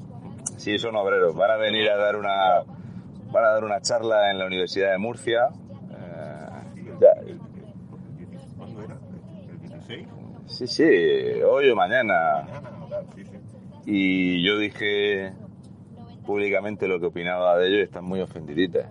[0.61, 1.35] Sí, son obreros.
[1.35, 2.63] Van a venir a dar una,
[3.33, 5.49] van a dar una charla en la Universidad de Murcia.
[5.91, 6.47] Eh,
[7.01, 7.15] ya-
[8.59, 8.99] ¿Cuándo era?
[9.51, 10.07] ¿El 16?
[10.47, 12.47] sí, sí, hoy o mañana.
[13.87, 15.33] Y yo dije
[16.27, 18.87] públicamente lo que opinaba de ellos y están muy ofendiditas.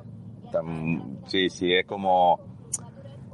[0.46, 2.40] Están, sí, sí, es como...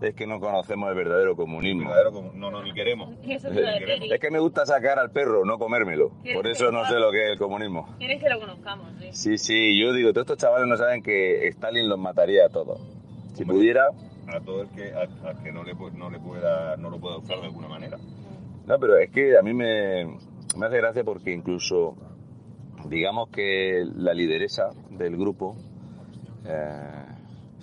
[0.01, 1.89] Es que no conocemos el verdadero comunismo.
[1.89, 3.15] Verdadero no, no, ni queremos.
[3.27, 3.47] Eso.
[3.49, 6.09] Es que me gusta sacar al perro, no comérmelo.
[6.21, 7.95] ¿Quieres Por eso no sé lo que es el comunismo.
[7.97, 9.07] Quieres que lo conozcamos, sí.
[9.11, 12.79] Sí, sí, yo digo, todos estos chavales no saben que Stalin los mataría a todos.
[13.33, 13.57] Si Hombre.
[13.57, 13.87] pudiera...
[14.27, 16.99] A todo el que, a, a que no, le, pu- no, le pueda, no lo
[16.99, 17.97] pueda usar de alguna manera.
[18.65, 20.05] No, pero es que a mí me,
[20.57, 21.95] me hace gracia porque incluso,
[22.89, 25.55] digamos que la lideresa del grupo
[26.43, 27.05] eh,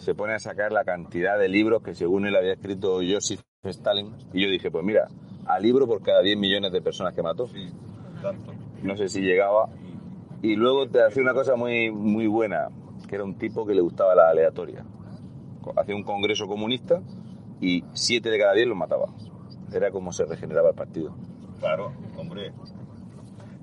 [0.02, 4.12] se pone a sacar la cantidad de libros que según él había escrito Joseph Stalin.
[4.32, 5.06] Y yo dije, pues mira,
[5.46, 7.46] a libro por cada 10 millones de personas que mató.
[7.46, 7.70] Sí,
[8.20, 8.52] tanto.
[8.82, 9.68] No sé si llegaba.
[10.42, 12.68] Y luego te hacía una cosa muy, muy buena,
[13.08, 14.84] que era un tipo que le gustaba la aleatoria.
[15.76, 17.00] Hacía un congreso comunista
[17.60, 19.06] y 7 de cada 10 los mataba.
[19.72, 21.14] Era como se regeneraba el partido.
[21.60, 22.52] Claro, hombre.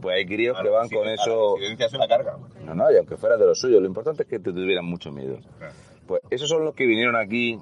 [0.02, 1.58] Pues hay críos A que van con eso.
[1.60, 2.38] La se la carga.
[2.64, 5.12] No, no, y aunque fuera de los suyos, lo importante es que te tuvieran mucho
[5.12, 5.38] miedo.
[5.58, 5.74] Claro.
[6.10, 7.60] Pues esos son los que vinieron aquí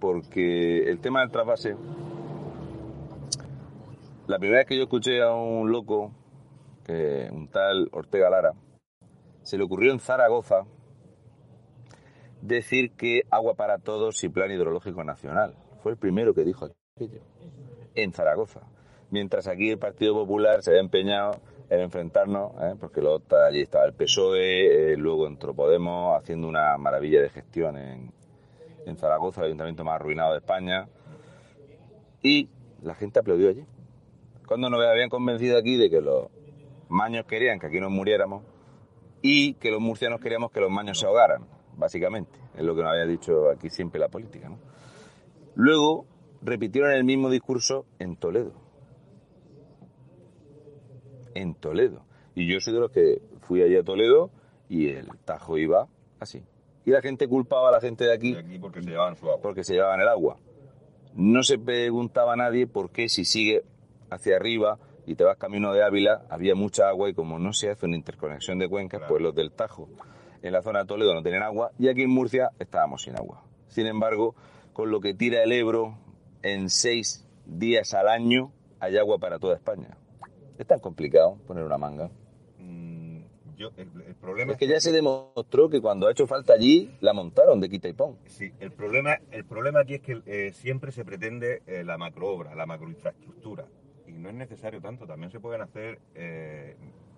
[0.00, 1.76] porque el tema del trasvase.
[4.26, 6.10] La primera vez que yo escuché a un loco,
[6.84, 8.54] que un tal Ortega Lara,
[9.44, 10.64] se le ocurrió en Zaragoza
[12.42, 15.54] decir que agua para todos y plan hidrológico nacional.
[15.84, 16.64] Fue el primero que dijo
[16.96, 17.20] aquello.
[17.94, 18.62] En Zaragoza.
[19.12, 22.74] Mientras aquí el Partido Popular se había empeñado en enfrentarnos, ¿eh?
[22.78, 27.76] porque luego allí estaba el PSOE, eh, luego entró Podemos haciendo una maravilla de gestión
[27.76, 28.12] en,
[28.86, 30.88] en Zaragoza, el ayuntamiento más arruinado de España.
[32.22, 32.48] Y
[32.82, 33.64] la gente aplaudió allí.
[34.46, 36.28] Cuando nos habían convencido aquí de que los
[36.88, 38.44] maños querían que aquí nos muriéramos
[39.22, 42.38] y que los murcianos queríamos que los maños se ahogaran, básicamente.
[42.56, 44.50] Es lo que nos había dicho aquí siempre la política.
[45.56, 46.06] Luego
[46.42, 48.65] repitieron el mismo discurso en Toledo.
[51.36, 52.02] En Toledo.
[52.34, 54.30] Y yo soy de los que fui allí a Toledo
[54.68, 55.86] y el Tajo iba
[56.20, 56.42] así.
[56.84, 59.26] Y la gente culpaba a la gente de aquí, De aquí porque se llevaban su
[59.26, 59.40] agua.
[59.42, 60.36] porque se llevaban el agua.
[61.14, 63.62] No se preguntaba a nadie por qué si sigue
[64.10, 67.70] hacia arriba y te vas camino de Ávila, había mucha agua y como no se
[67.70, 69.12] hace una interconexión de cuencas, Claro.
[69.14, 69.88] pues los del Tajo
[70.42, 73.42] en la zona de Toledo no tienen agua y aquí en Murcia estábamos sin agua.
[73.68, 74.34] Sin embargo,
[74.72, 75.96] con lo que tira el Ebro,
[76.42, 79.96] en seis días al año hay agua para toda España.
[80.58, 82.10] Es tan complicado poner una manga.
[82.58, 83.20] Mm,
[83.56, 86.96] yo, el, el problema Es que ya se demostró que cuando ha hecho falta allí,
[87.00, 88.16] la montaron de quita y pon.
[88.26, 92.54] Sí, el problema, el problema aquí es que eh, siempre se pretende eh, la macroobra,
[92.54, 93.66] la macroinfraestructura.
[94.06, 96.76] Y no es necesario tanto, también se pueden hacer, eh,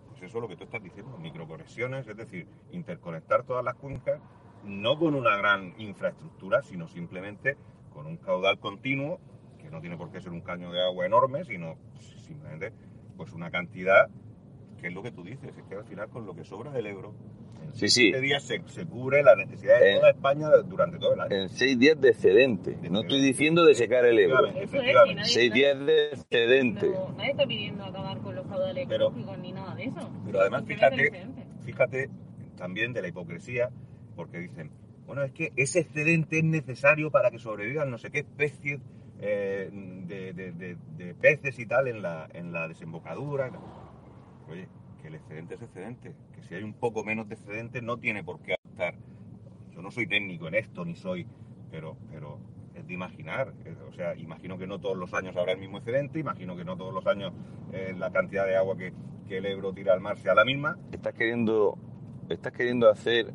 [0.08, 4.20] pues eso es lo que tú estás diciendo, microconexiones, es decir, interconectar todas las cuencas,
[4.64, 7.56] no con una gran infraestructura, sino simplemente
[7.92, 9.20] con un caudal continuo,
[9.58, 11.76] que no tiene por qué ser un caño de agua enorme, sino
[12.24, 12.72] simplemente
[13.18, 14.08] pues una cantidad,
[14.80, 16.86] que es lo que tú dices, es que al final con lo que sobra del
[16.86, 17.14] Ebro,
[17.64, 18.24] en Sí, siete sí.
[18.24, 21.34] días se, se cubre la necesidad de Eh, toda España durante todo el año.
[21.36, 22.78] En seis días de excedente.
[22.90, 24.46] No estoy diciendo de secar el Ebro.
[24.46, 26.88] Efectivamente, Eso es, Seis días de excedente.
[26.88, 29.10] No, nadie está pidiendo acabar con los caudales Pero-
[29.42, 30.10] ni nada de eso.
[30.24, 31.26] Pero además, fíjate,
[31.64, 32.08] fíjate
[32.56, 33.68] también de la hipocresía,
[34.16, 34.70] porque dicen,
[35.06, 38.80] bueno, es que ese excedente es necesario para que sobrevivan no sé qué especies
[39.20, 43.50] eh, de, de- de- de peces y tal en la, en la desembocadura.
[44.48, 44.68] Oye,
[45.00, 48.24] que el excedente es excedente, que si hay un poco menos de excedente no tiene
[48.24, 48.94] por qué afectar.
[49.72, 51.26] Yo no soy técnico en esto, ni soy,
[51.70, 52.38] pero, pero
[52.74, 53.52] es de imaginar.
[53.88, 56.76] O sea, imagino que no todos los años habrá el mismo excedente, imagino que no
[56.76, 57.32] todos los años
[57.72, 58.92] eh, la cantidad de agua que,
[59.28, 60.78] que el Ebro tira al mar sea la misma.
[60.92, 61.76] Estás queriendo,
[62.28, 63.32] estás queriendo hacer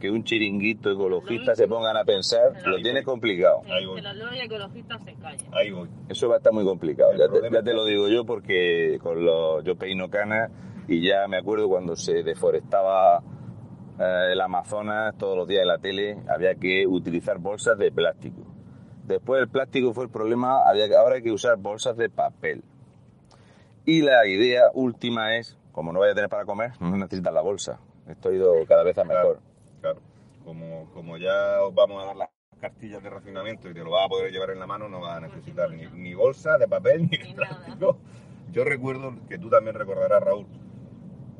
[0.00, 3.62] que un chiringuito ecologista se pongan a pensar, lo tienes complicado.
[3.62, 5.46] Que- los lobbies ecologistas se callen.
[5.54, 5.88] Ahí voy.
[6.08, 7.12] Eso va a estar muy complicado.
[7.16, 10.50] Ya te, ya te lo digo yo porque con los, yo peino canas
[10.88, 13.22] y ya me acuerdo cuando se deforestaba
[13.98, 18.42] eh, el Amazonas todos los días en la tele, había que utilizar bolsas de plástico.
[19.04, 22.62] Después el plástico fue el problema, había ahora hay que usar bolsas de papel.
[23.84, 27.40] Y la idea última es, como no vaya a tener para comer, no necesitas la
[27.40, 27.78] bolsa.
[28.08, 29.38] Esto ha ido cada vez a mejor.
[29.80, 30.00] Claro.
[30.44, 32.28] Como, como ya os vamos a dar las
[32.60, 35.16] cartillas de racionamiento y te lo vas a poder llevar en la mano, no vas
[35.18, 37.98] a necesitar ni, ni bolsa de papel ni de Ni plástico.
[38.52, 40.46] Yo recuerdo que tú también recordarás, Raúl,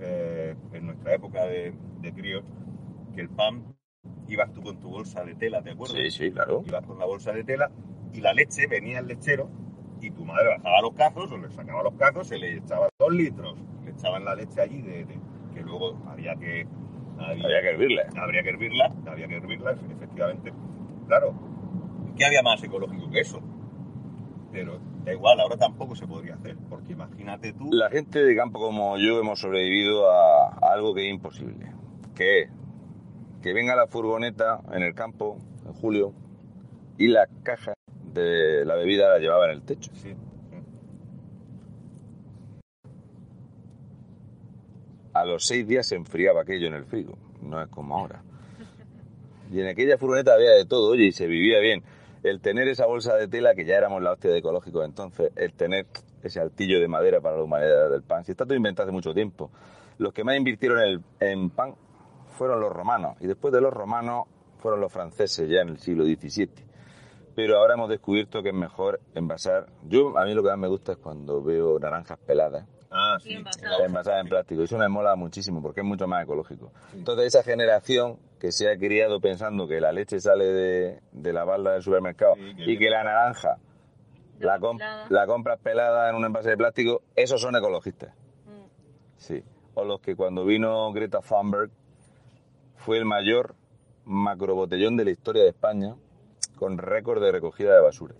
[0.00, 2.44] eh, en nuestra época de, de críos,
[3.14, 3.76] que el pan
[4.28, 5.96] ibas tú con tu bolsa de tela, ¿te acuerdas?
[5.98, 6.62] Sí, sí, claro.
[6.66, 7.70] Ibas con la bolsa de tela
[8.12, 9.48] y la leche venía el lechero
[10.00, 13.12] y tu madre bajaba los cazos o le sacaba los cazos, se le echaba dos
[13.12, 15.20] litros, le echaban la leche allí de, de-
[15.54, 16.66] que luego había que
[17.18, 18.02] Había que hervirla.
[18.16, 20.52] habría que hervirla, había que hervirla, efectivamente.
[21.06, 21.34] Claro,
[22.16, 23.40] ¿qué había más ecológico que eso?
[24.52, 28.58] Pero da igual, ahora tampoco se podría hacer, porque imagínate tú, La gente de campo
[28.60, 31.72] como yo hemos sobrevivido a, a algo que es imposible.
[32.14, 32.50] Que es
[33.42, 36.12] que venga la furgoneta en el campo, en julio,
[36.98, 37.74] y la caja
[38.12, 39.90] de la bebida la llevaba en el techo.
[39.94, 40.16] sí, sí.
[45.20, 47.16] A los seis días se enfriaba aquello en el frigo.
[47.42, 48.22] No es como ahora.
[49.50, 51.82] Y en aquella furgoneta había de todo, oye, y se vivía bien.
[52.22, 55.52] El tener esa bolsa de tela, que ya éramos la hostia de ecológico entonces, el
[55.52, 55.86] tener
[56.22, 58.24] ese altillo de madera para la humanidad del pan.
[58.24, 59.50] Si está todo inventado hace mucho tiempo.
[59.98, 61.74] Los que más invirtieron el- en pan
[62.36, 63.16] fueron los romanos.
[63.20, 64.24] Y después de los romanos
[64.58, 66.64] fueron los franceses, ya en el siglo XVII.
[67.36, 69.66] Pero ahora hemos descubierto que es mejor envasar.
[69.88, 72.66] Yo, a mí lo que más me gusta es cuando veo naranjas peladas
[72.98, 73.84] Ah, Sí, envasada.
[73.84, 74.62] envasada en plástico.
[74.62, 76.72] Eso me mola muchísimo porque es mucho más ecológico.
[76.94, 81.44] Entonces, esa generación que se ha criado pensando que la leche sale de, de la
[81.44, 83.56] balda del supermercado Sí, que y que la naranja
[84.38, 85.06] la, La com- pelada.
[85.08, 88.14] la compras pelada en un envase de plástico, esos son ecologistas.
[88.46, 88.64] Mm.
[89.16, 89.42] Sí.
[89.74, 91.70] O los que cuando vino Greta Thunberg
[92.76, 93.54] fue el mayor
[94.04, 95.94] macrobotellón de la historia de España
[96.56, 98.14] con récord de recogida de basura.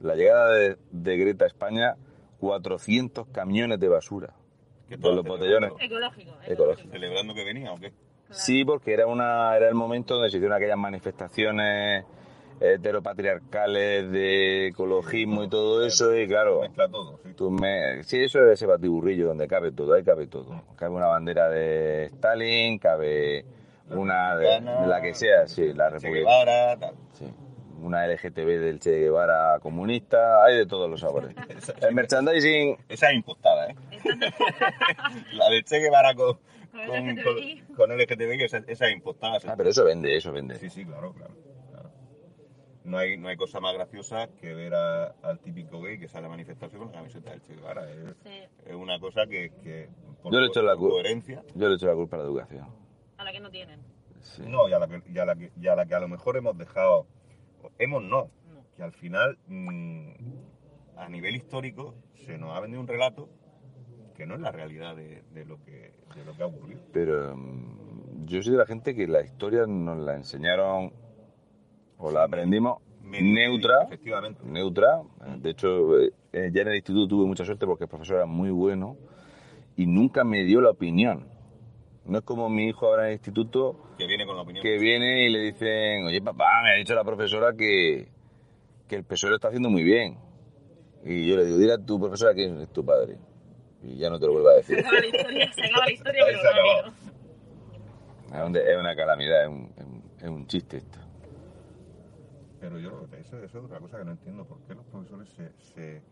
[0.00, 1.96] La llegada de, de Greta a España,
[2.38, 4.34] 400 camiones de basura.
[4.88, 5.72] ¿Qué Con los botellones.
[5.80, 6.32] Ecológico.
[6.46, 6.90] Ecológico.
[6.92, 7.92] ¿Celebrando que venía o qué?
[8.30, 12.04] Sí, porque era una era el momento donde se hicieron aquellas manifestaciones
[12.60, 17.34] heteropatriarcales de ecologismo y todo eso y claro, Mezcla todo, sí.
[17.34, 20.62] tú me, sí, eso es ese batiburrillo donde cabe todo, ahí cabe todo.
[20.76, 23.44] Cabe una bandera de Stalin, cabe
[23.90, 26.94] una de, la que sea, sí, la Che República, Guevara, tal.
[27.12, 27.26] sí,
[27.80, 31.34] una LGTB del Che Guevara comunista, hay de todos los sabores.
[31.82, 33.76] El merchandising Esa es impostada, ¿eh?
[35.32, 36.38] la de Che Guevara con,
[36.72, 39.44] con, con, con LGTBI, esas, esas impostadas.
[39.46, 40.56] Ah, pero eso vende, eso vende.
[40.58, 41.34] Sí, sí, claro, claro.
[41.70, 41.90] claro.
[42.84, 46.26] No, hay, no hay cosa más graciosa que ver a- al típico gay que sale
[46.26, 47.90] a manifestarse con la camiseta del Che Guevara.
[47.90, 49.88] Es, Sí, es una cosa que, que
[50.22, 52.66] por, Yo le echo la coherencia, Yo le echo la culpa a la educación.
[53.18, 53.80] a la que no tienen.
[54.22, 54.42] Sí.
[54.44, 56.08] no, y a, la que, y, a la que, y a la que a lo
[56.08, 57.06] mejor hemos dejado,
[57.78, 58.28] hemos no,
[58.76, 60.10] que al final, mm,
[60.96, 61.94] a nivel histórico,
[62.26, 63.28] se nos ha vendido un relato
[64.16, 66.80] que no es la realidad de, de lo, que, de lo que ha ocurrido.
[66.92, 70.92] Pero mm, yo soy de la gente que la historia nos la enseñaron
[71.98, 74.40] o la aprendimos Medio- neutra, Efectivamente.
[74.44, 75.00] neutra.
[75.38, 78.50] De hecho, eh, ya en el instituto tuve mucha suerte porque el profesor era muy
[78.50, 78.96] bueno
[79.76, 81.28] y nunca me dio la opinión.
[82.06, 84.62] No es como mi hijo ahora en el instituto Que viene con la opinión.
[84.62, 88.08] que viene y le dicen, oye papá, me ha dicho la profesora que,
[88.88, 90.16] que el PSOE lo está haciendo muy bien.
[91.04, 93.16] Y yo le digo, dile a tu profesora quién es tu padre.
[93.82, 94.76] Y ya no te lo vuelvo a decir.
[94.76, 96.92] Se acaba la historia, se acaba la historia, pero se acabó.
[98.34, 100.98] Es un- es una calamidad, es un, es un- es un chiste esto.
[102.60, 104.44] Pero yo, eso, eso es otra cosa que no entiendo.
[104.44, 106.02] ¿Por qué los profesores se, se,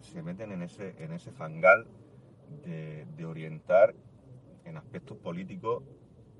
[0.00, 1.86] se meten en ese, en ese fangal
[2.64, 3.94] de, de orientar
[4.72, 5.82] en aspectos políticos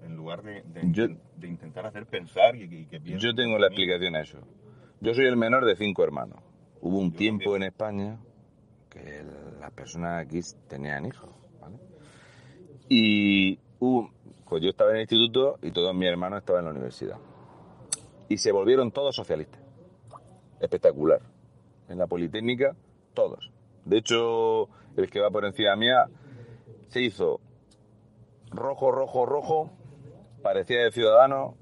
[0.03, 3.31] en lugar de, de, Yo- inten- de intentar hacer pensar y, que- y que piensen
[3.31, 4.39] Yo tengo la explicación a eso.
[5.01, 6.39] Yo soy el menor de cinco hermanos.
[6.81, 7.63] Hubo un Yo tiempo también.
[7.63, 8.19] en España
[8.91, 9.23] que
[9.61, 11.31] las personas aquí tenían hijos,
[11.61, 11.77] ¿vale?
[12.89, 14.11] Y hubo-
[14.49, 17.17] pues yo estaba en el instituto y todos mis hermanos estaban en la universidad.
[18.29, 19.61] Y se volvieron todos socialistas.
[20.61, 21.21] Espectacular.
[21.89, 22.75] En la Politécnica,
[23.15, 23.51] todos.
[23.85, 26.07] De hecho, el que va por encima mía
[26.89, 27.41] se hizo
[28.53, 29.71] rojo, rojo, rojo,
[30.43, 31.57] parecía de ciudadano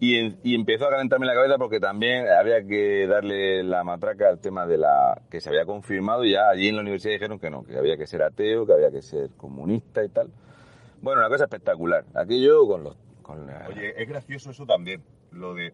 [0.00, 4.40] y, y, empezó a calentarme la cabeza porque también había que darle la matraca al
[4.40, 7.50] tema de la que se había confirmado y ya allí en la universidad dijeron que
[7.50, 10.30] no, que había que ser ateo, que había que ser comunista y tal.
[11.00, 12.04] Bueno, una cosa espectacular.
[12.14, 12.96] Aquello con los...
[13.22, 15.72] Con la- Oye, es gracioso eso también, lo de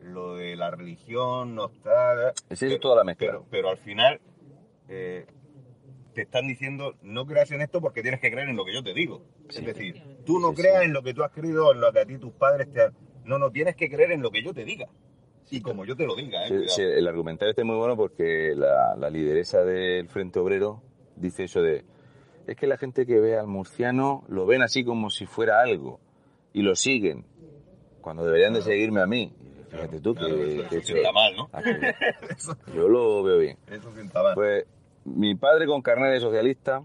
[0.00, 2.34] lo de la religión, no está...
[2.50, 3.26] Sí, es toda la mezcla.
[3.26, 4.20] Pero, pero al final
[4.88, 5.26] eh,
[6.14, 8.82] te están diciendo no creas en esto porque tienes que creer en lo que yo
[8.82, 9.22] te digo.
[9.48, 10.86] Es decir, tú no Sí, creas sí.
[10.86, 12.94] en lo que tú has creído, en lo que a ti tus padres te han...
[13.24, 14.86] No, no, tienes que creer en lo que yo te diga.
[15.50, 16.48] Y como yo te lo diga, ¿eh?
[16.48, 16.74] Sí, Cuidado.
[16.76, 20.82] sí, el argumentario este es muy bueno porque la, la lideresa del Frente Obrero
[21.16, 21.84] dice eso de
[22.46, 26.00] es que la gente que ve al murciano lo ven así como si fuera algo
[26.52, 27.24] y lo siguen
[28.00, 29.32] cuando deberían de seguirme a mí.
[29.70, 31.48] Fíjate tú Claro, que, eso- que eso mal, ¿no?
[31.52, 31.62] Ah,
[32.74, 33.56] yo lo veo bien.
[33.70, 34.34] Eso sienta mal.
[34.34, 34.64] Pues
[35.04, 36.82] mi padre con carnet de socialista,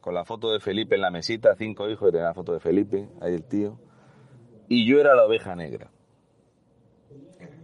[0.00, 3.08] con la foto de Felipe en la mesita, cinco hijos, tenía la foto de Felipe,
[3.20, 3.78] ahí el tío,
[4.68, 5.90] y yo era la oveja negra.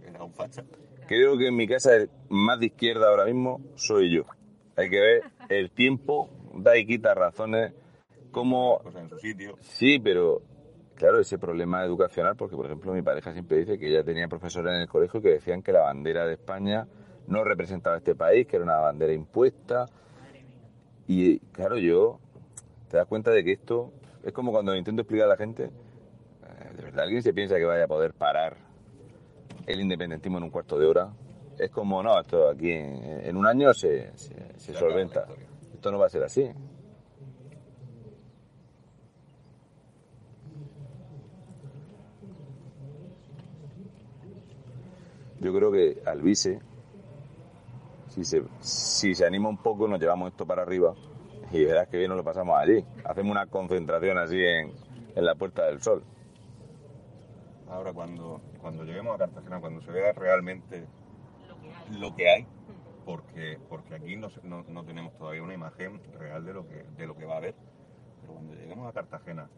[0.05, 0.63] Era un facha.
[1.07, 4.23] Creo que en mi casa el más de izquierda ahora mismo soy yo.
[4.75, 7.73] Hay que ver el tiempo, da y quita razones,
[8.31, 8.79] como...
[8.79, 9.55] Cosas en su sitio.
[9.59, 10.41] Sí, pero
[10.95, 14.73] claro, ese problema educacional, porque por ejemplo mi pareja siempre dice que ella tenía profesores
[14.73, 16.87] en el colegio que decían que la bandera de España
[17.27, 19.85] no representaba a este país, que era una bandera impuesta.
[21.07, 22.19] Y claro, yo
[22.89, 23.91] te das cuenta de que esto
[24.23, 27.65] es como cuando intento explicar a la gente, eh, de verdad alguien se piensa que
[27.65, 28.55] vaya a poder parar
[29.65, 31.09] el independentismo en un cuarto de hora.
[31.57, 35.27] Es como, no, esto aquí en, en un año se, se, solventa.
[35.73, 36.49] Esto no va a ser así.
[45.39, 46.61] Yo creo que Alvise,
[48.13, 50.93] si se, si se anima un poco, nos llevamos esto para arriba
[51.51, 52.85] y verás que bien nos lo pasamos allí.
[53.03, 54.71] Hacemos una concentración así en,
[55.15, 56.03] en la Puerta del Sol.
[57.69, 60.85] Ahora, cuando, cuando lleguemos a Cartagena, cuando se vea realmente
[61.99, 62.47] Lo que hay.
[63.03, 67.07] porque, porque aquí no, no, no tenemos todavía una imagen real de lo, que, de
[67.07, 67.55] lo que va a haber,
[68.21, 69.49] pero cuando lleguemos a Cartagena,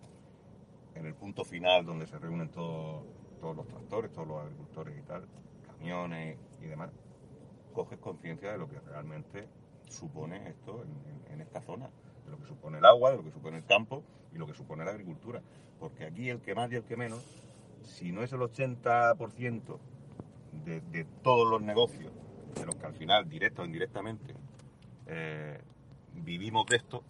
[0.95, 3.03] en el punto final donde se reúnen todos,
[3.41, 5.27] todos los tractores, todos los agricultores y tal,
[5.67, 6.89] camiones y demás,
[7.75, 9.47] coges conciencia de lo que realmente
[9.89, 10.83] supone esto
[11.29, 11.89] en, esta zona,
[12.25, 14.03] de lo que supone el agua, de lo que supone el campo
[14.33, 15.41] y lo que supone la agricultura.
[15.79, 17.23] Porque aquí el que más y el que menos,
[17.83, 19.77] si no es el 80%
[20.63, 22.11] de, todos los negocios,
[22.55, 24.33] de los que al final, directo o indirectamente,
[25.07, 25.61] eh,
[26.13, 27.03] vivimos de esto,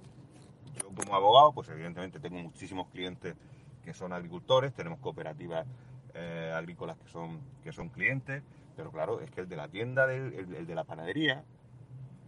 [0.82, 3.36] yo como abogado, pues evidentemente tengo muchísimos clientes
[3.84, 5.68] que son agricultores, tenemos cooperativas
[6.16, 8.42] eh, agrícolas que son, que son clientes,
[8.76, 11.44] pero claro, es que el de la tienda, del, el, de la panadería,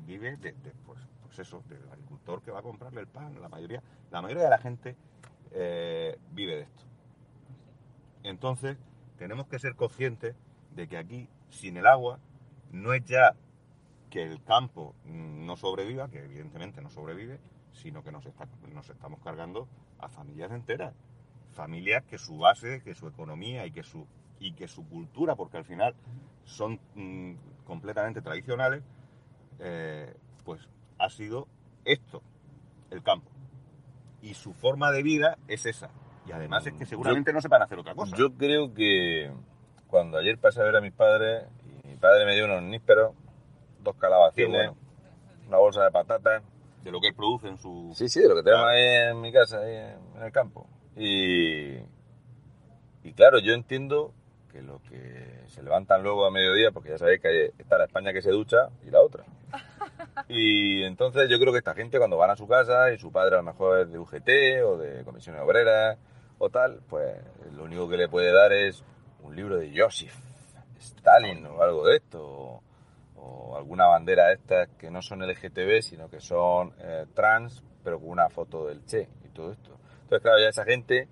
[0.05, 0.37] vive
[0.85, 3.41] pues, pues eso, del agricultor que va a comprarle el pan.
[3.41, 3.81] La mayoría,
[4.11, 4.95] la mayoría de la gente
[5.51, 6.83] eh, vive de esto.
[8.23, 8.77] Entonces,
[9.17, 10.35] tenemos que ser conscientes
[10.75, 12.19] de que aquí, sin el agua,
[12.71, 13.35] no es ya
[14.09, 17.39] que el campo no sobreviva, que evidentemente no sobrevive,
[17.73, 18.25] sino que nos,
[18.73, 19.67] nos estamos cargando
[19.99, 20.93] a familias enteras.
[21.57, 24.05] Familias que su base, que su economía y que su,
[24.39, 25.95] y que su cultura, porque al final
[26.43, 27.33] son mm,
[27.65, 28.83] completamente tradicionales,
[29.57, 30.61] eh, pues
[30.99, 31.47] ha sido
[31.83, 32.21] esto,
[32.91, 33.31] el campo.
[34.21, 35.89] Y su forma de vida es esa.
[36.27, 38.15] Y además es que seguramente no sepan hacer otra cosa.
[38.15, 39.31] Yo creo que
[39.87, 41.45] cuando ayer pasé a ver a mis padres,
[41.83, 43.15] y mi padre me dio unos nísperos,
[43.81, 44.77] dos calabacines, bueno.
[45.47, 46.43] una bolsa de patatas.
[46.83, 47.91] de lo que él produce en su...
[47.95, 49.75] Sí, sí, de lo que tenemos ahí en mi casa, ahí
[50.15, 50.67] en el campo.
[50.97, 51.77] Y,
[53.03, 54.13] y claro, yo entiendo
[54.51, 58.11] que lo que se levantan luego a mediodía, porque ya sabéis que está la España
[58.11, 59.23] que se ducha y la otra.
[60.29, 63.35] Y entonces yo creo que esta gente cuando van a su casa y su padre
[63.35, 64.29] a lo mejor es de UGT
[64.65, 65.97] o de comisiones obreras
[66.39, 67.15] o tal, pues
[67.53, 68.83] lo único que le puede dar es
[69.21, 70.13] un libro de Joseph
[70.79, 72.63] Stalin o algo de esto, o,
[73.15, 77.99] o alguna bandera de estas que no son LGTB, sino que son eh, trans, pero
[77.99, 79.77] con una foto del Che y todo esto.
[80.07, 81.09] Entonces, claro, ya esa gente,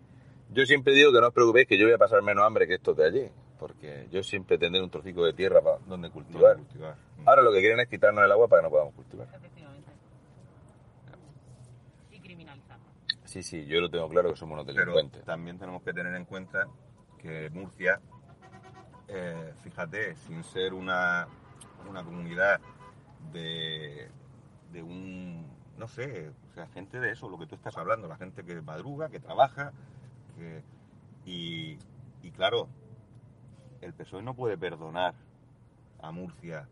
[0.52, 2.76] yo siempre digo que no os preocupéis que yo voy a pasar menos hambre que
[2.76, 3.30] estos de allí,
[3.60, 6.56] porque yo siempre tendré un trocico de tierra para donde cultivar.
[6.56, 6.96] cultivar.
[7.26, 9.28] Ahora lo que quieren es quitarnos el agua para que no podamos cultivar.
[9.36, 9.90] Efectivamente.
[12.10, 12.78] Y criminalizar.
[13.26, 15.26] Sí, sí, yo lo tengo claro que somos unos Pero delincuentes.
[15.26, 16.70] también tenemos que tener en cuenta
[17.22, 18.00] que Murcia,
[19.10, 21.28] eh, fíjate, sin ser una,
[21.90, 22.62] una comunidad
[23.34, 24.08] de,
[24.72, 25.46] de un,
[25.78, 28.62] no sé, o sea, gente de eso, lo que tú estás hablando, la gente que
[28.62, 29.72] madruga, que trabaja,
[30.38, 30.64] que,
[31.26, 31.78] y,
[32.24, 32.68] y claro,
[33.82, 35.14] el PSOE no puede perdonar
[36.02, 36.68] a Murcia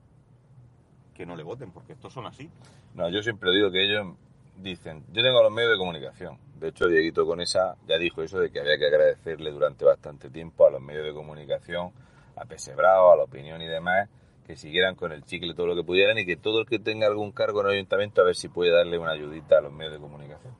[1.13, 2.49] que no le voten, porque estos son así.
[2.95, 4.15] No, yo siempre digo que ellos
[4.57, 6.37] dicen, yo tengo los medios de comunicación.
[6.59, 10.29] De hecho, Dieguito con esa ya dijo eso de que había que agradecerle durante bastante
[10.29, 11.91] tiempo a los medios de comunicación,
[12.35, 14.09] a Pesebrao, a la opinión y demás,
[14.45, 17.07] que siguieran con el chicle todo lo que pudieran y que todo el que tenga
[17.07, 19.93] algún cargo en el ayuntamiento a ver si puede darle una ayudita a los medios
[19.93, 20.55] de comunicación.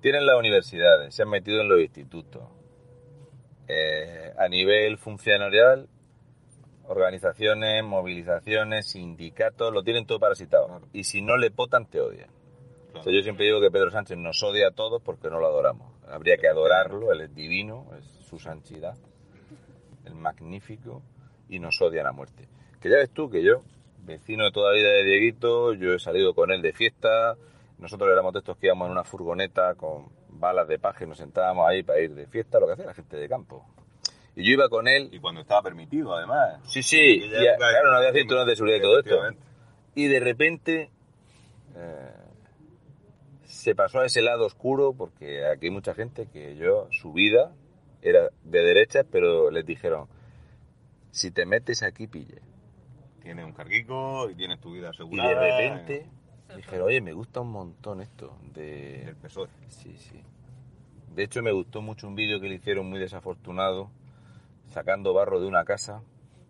[0.00, 2.42] Tienen las universidades, se han metido en los institutos.
[3.68, 5.88] Eh, a nivel funcionarial,
[6.86, 10.66] organizaciones, movilizaciones, sindicatos, lo tienen todo parasitado.
[10.66, 10.88] Claro.
[10.92, 12.30] Y si no le votan, te odian.
[12.86, 13.00] Claro.
[13.00, 15.46] O sea, yo siempre digo que Pedro Sánchez nos odia a todos porque no lo
[15.46, 15.92] adoramos.
[16.08, 18.96] Habría que adorarlo, él es divino, es su santidad,
[20.04, 21.02] el magnífico,
[21.48, 22.48] y nos odian a muerte.
[22.82, 23.62] Que ya ves tú que yo,
[24.04, 27.36] vecino de toda la vida de Dieguito, yo he salido con él de fiesta,
[27.78, 31.18] nosotros éramos de estos que íbamos en una furgoneta con balas de paja y nos
[31.18, 33.64] sentábamos ahí para ir de fiesta, lo que hacía la gente de campo.
[34.34, 36.58] Y yo iba con él, Y cuando estaba permitido, además.
[36.66, 39.38] sí, sí, y, claro, no había cinturones de seguridad y todo esto.
[39.94, 40.90] Y de repente
[41.76, 42.12] eh,
[43.44, 47.52] se pasó a ese lado oscuro porque aquí hay mucha gente que yo, su vida
[48.00, 50.08] era de derechas, pero les dijeron,
[51.12, 52.40] si te metes aquí, pille.
[53.22, 55.28] Tienes un carguico y tienes tu vida Y asegurada.
[55.28, 56.06] de repente
[56.56, 59.04] dijeron, oye, me gusta un montón esto de...
[59.04, 59.48] El PSOE.
[59.68, 60.22] Sí, sí.
[61.14, 63.90] De hecho, me gustó mucho un vídeo que le hicieron muy desafortunado,
[64.70, 66.02] sacando barro de una casa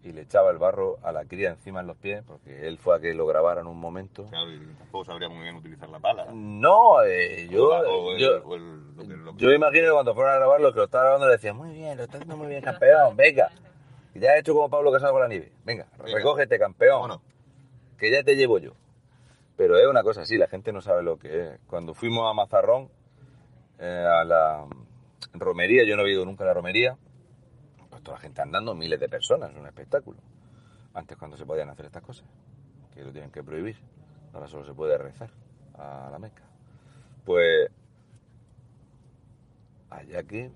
[0.05, 2.97] y le echaba el barro a la cría encima en los pies, porque él fue
[2.97, 4.27] a que lo grabaran un momento.
[4.31, 6.27] Claro, y tampoco sabría muy bien utilizar la pala.
[6.33, 9.87] No, eh, yo, O o yo, o el- lo que- lo que- yo me imagino
[9.87, 12.05] que cuando fueron a grabar los que lo estaban grabando le decían, muy bien, lo
[12.05, 13.51] estás haciendo muy bien, campeón, venga.
[14.15, 15.53] Ya has hecho como Pablo Casado con la nieve.
[15.65, 16.15] Venga, Venga.
[16.15, 17.21] recógete, campeón,
[17.99, 18.73] que ya te llevo yo.
[19.57, 21.61] Pero es una cosa así, la gente no sabe lo que es.
[21.67, 22.91] Cuando fuimos a Mazarrón,
[23.79, 24.67] eh, a la
[25.35, 26.97] romería, yo no he ido nunca a la romería,
[27.91, 30.19] pues toda la gente andando, miles de personas, es un espectáculo.
[30.95, 32.27] Antes cuando se podían hacer estas cosas,
[32.95, 33.77] que lo tienen que prohibir,
[34.35, 35.31] ahora solo se puede rezar
[35.75, 36.43] a la Meca.
[37.25, 37.71] Pues
[39.91, 40.51] allá que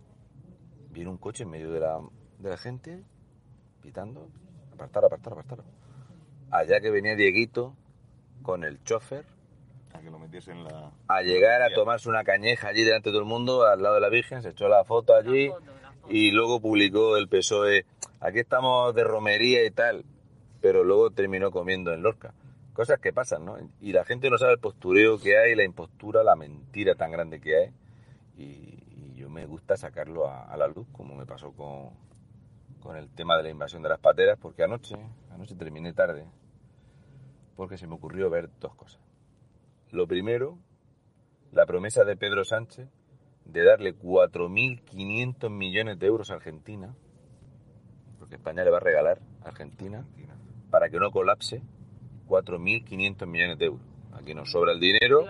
[0.90, 2.00] viene un coche en medio de la,
[2.38, 3.02] de la gente,
[3.86, 4.28] pitando,
[4.74, 5.58] apartar, apartar, apartar.
[6.50, 7.76] Allá que venía Dieguito
[8.42, 9.24] con el chofer
[9.94, 10.90] A que lo metiese en la...
[11.06, 14.00] a llegar a tomarse una cañeja allí delante de todo el mundo, al lado de
[14.00, 16.12] la Virgen, se echó la foto allí La foto, la foto.
[16.12, 17.86] y luego publicó el PSOE,
[18.20, 20.04] aquí estamos de romería y tal,
[20.60, 22.34] pero luego terminó comiendo en Lorca.
[22.72, 23.56] Cosas que pasan, ¿no?
[23.80, 27.40] Y la gente no sabe el postureo que hay, la impostura, la mentira tan grande
[27.40, 27.70] que hay.
[28.36, 31.90] Y, y yo me gusta sacarlo a, a la luz, como me pasó con,
[32.80, 34.96] con el tema de la invasión de las pateras, porque anoche,
[35.30, 36.26] anoche terminé tarde,
[37.56, 39.00] porque se me ocurrió ver dos cosas.
[39.90, 40.58] Lo primero,
[41.52, 42.88] la promesa de Pedro Sánchez
[43.44, 46.94] de darle 4.500 millones de euros a Argentina,
[48.18, 50.04] porque España le va a regalar a Argentina,
[50.70, 51.62] para que no colapse,
[52.26, 53.86] 4.500 millones de euros.
[54.12, 55.24] Aquí nos sobra el dinero,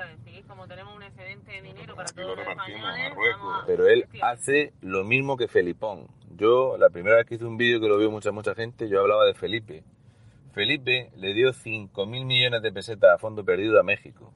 [0.46, 3.64] como tenemos un excedente de dinero para todos los españoles, Marruecos.
[3.66, 6.08] pero él hace lo mismo que Felipón.
[6.36, 9.00] Yo, la primera vez que hice un vídeo que lo vio mucha, mucha gente, yo
[9.00, 9.84] hablaba de Felipe.
[10.52, 14.32] Felipe le dio 5.000 millones de pesetas a fondo perdido a México.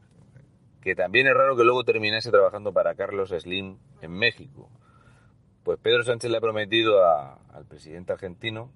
[0.81, 4.71] que también es raro que luego terminase trabajando para Carlos Slim en México.
[5.63, 8.71] Pues Pedro Sánchez le ha prometido a- al presidente argentino,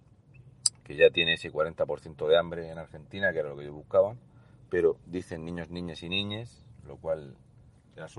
[0.84, 4.18] que ya tiene ese 40% de hambre en Argentina, que era lo que ellos buscaban,
[4.68, 7.34] pero dicen niños, niñas y niñes, lo cual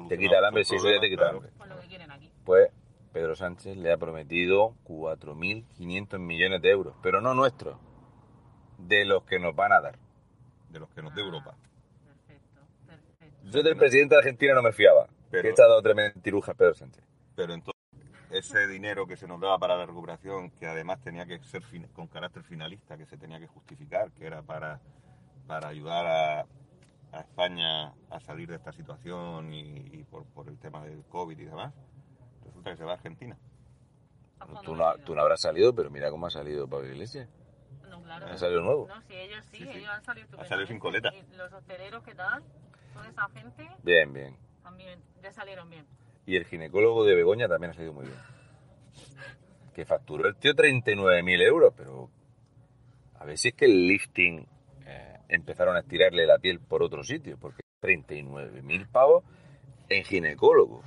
[0.10, 1.52] te quita el hambre, si eso ya te quita el hambre.
[1.56, 2.32] Con lo que quieren aquí.
[2.44, 2.70] Pues
[3.16, 7.78] Pedro Sánchez le ha prometido 4.500 millones de euros, pero no nuestros,
[8.78, 9.98] de los que nos van a dar.
[10.68, 11.56] De los que nos dé Europa.
[12.04, 13.48] Perfecto, perfecto.
[13.50, 16.74] Yo del presidente de Argentina no me fiaba, Pero- que ha dado tres mentirujas Pedro
[16.74, 17.06] Sánchez.
[17.38, 17.82] Pero entonces,
[18.32, 21.64] ese dinero que se nos daba para la recuperación, que además tenía que ser
[21.94, 24.82] con carácter finalista, que se tenía que justificar, que era para,
[25.48, 26.40] para ayudar a,
[27.14, 31.40] a España a salir de esta situación y, y por, por el tema del COVID
[31.40, 31.74] y demás,
[32.72, 33.38] que se va a Argentina.
[34.64, 37.28] Tú no, tú no habrás salido, pero mira cómo ha salido Pablo Iglesias.
[37.90, 38.28] No, claro.
[38.28, 38.88] Ha salido nuevo.
[38.88, 39.70] No, sí, ellos sí, Sí, sí.
[39.80, 41.10] ellos han salido Ha salido sin coleta.
[41.36, 42.44] los hosteleros, ¿qué tal?
[42.94, 44.36] Toda esa gente Bien, bien.
[44.64, 45.86] también ya salieron bien.
[46.26, 48.18] Y el ginecólogo de Begoña también ha salido muy bien.
[49.74, 52.10] Que facturó el tío 39.000 euros, pero
[53.16, 54.48] a ver si es que el lifting
[54.86, 59.24] eh, empezaron a estirarle la piel por otro sitio, porque 39.000 pavos
[59.90, 60.84] en ginecólogo.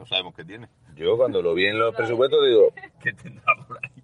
[0.00, 0.66] No sabemos qué tiene.
[0.94, 2.72] Yo cuando lo vi en los presupuestos digo,
[3.02, 4.02] ¿Qué tendrá por ahí?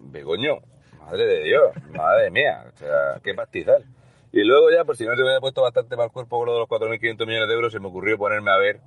[0.00, 0.60] Begoño,
[0.98, 3.84] madre de Dios, madre mía, o sea, qué pastizal.
[4.32, 6.54] Y luego ya, por si no se me había puesto bastante mal cuerpo con lo
[6.54, 8.80] de los 4.500 millones de euros, se me ocurrió ponerme a ver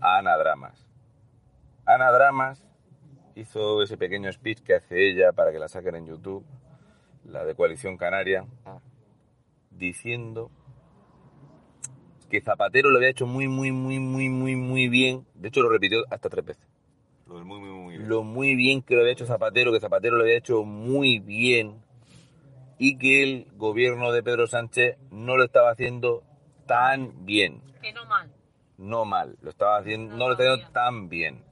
[0.00, 0.86] a Ana Dramas.
[1.84, 2.64] Ana Dramas
[3.34, 6.46] hizo ese pequeño speech que hace ella para que la saquen en YouTube,
[7.24, 8.46] la de Coalición Canaria,
[9.70, 10.52] diciendo
[12.28, 15.26] que Zapatero lo había hecho muy, muy, muy, muy, muy, muy bien.
[15.34, 16.66] De hecho, lo repitió hasta tres veces
[17.26, 18.08] Lo muy, muy, muy bien.
[18.08, 21.82] lo muy bien que lo había hecho Zapatero, que Zapatero lo había hecho muy bien
[22.78, 26.22] y que el gobierno de Pedro Sánchez no lo estaba haciendo
[26.66, 28.30] tan bien, Que no mal.
[28.76, 31.42] no mal, lo estaba haciendo, No no lo estaba haciendo tan bien.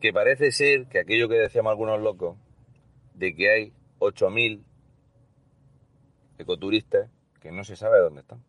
[0.00, 2.36] Que parece ser que aquello que decíamos algunos locos,
[3.14, 4.62] de que hay 8.000
[6.38, 7.10] ecoturistas
[7.40, 8.44] que no se sabe dónde están.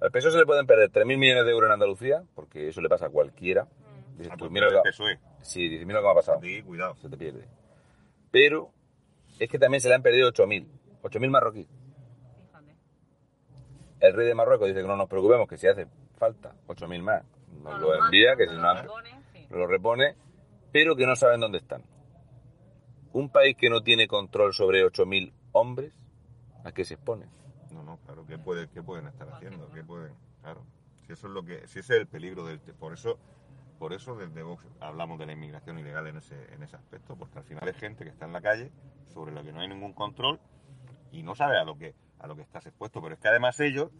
[0.00, 2.88] Al peso se le pueden perder 3.000 millones de euros en Andalucía, porque eso le
[2.88, 3.68] pasa a cualquiera.
[4.16, 5.18] Dices Ah, tú, pues mira mira lo el que- PSOE.
[5.42, 6.40] Sí, dice, mira lo que me ha pasado.
[6.42, 6.94] Sí, cuidado.
[6.96, 7.46] Se te pierde.
[8.30, 8.70] Pero
[9.38, 10.66] es que también se le han perdido 8.000.
[11.02, 11.68] 8.000 marroquíes.
[14.00, 15.86] El rey de Marruecos dice que no nos preocupemos, que si hace
[16.16, 17.22] falta 8.000 más,
[17.62, 19.46] nos Nos lo envía, que si no lo repone, sí.
[19.50, 20.16] lo repone,
[20.72, 21.82] pero que no saben dónde están.
[23.12, 25.92] Un país que no tiene control sobre 8.000 hombres,
[26.64, 27.26] ¿a qué se expone?
[27.72, 29.70] No, no, claro, ¿qué, puede, qué pueden estar haciendo?
[29.72, 30.12] ¿Qué pueden?
[30.42, 30.62] Claro.
[31.06, 33.18] Si eso es lo que, si ese es el peligro del, por eso,
[33.78, 37.38] por eso desde Vox hablamos de la inmigración ilegal en ese, en ese aspecto, porque
[37.38, 38.70] al final hay gente que está en la calle
[39.12, 40.40] sobre la que no hay ningún control
[41.12, 43.00] y no sabe a lo que, a lo que estás expuesto.
[43.02, 43.90] Pero es que además ellos,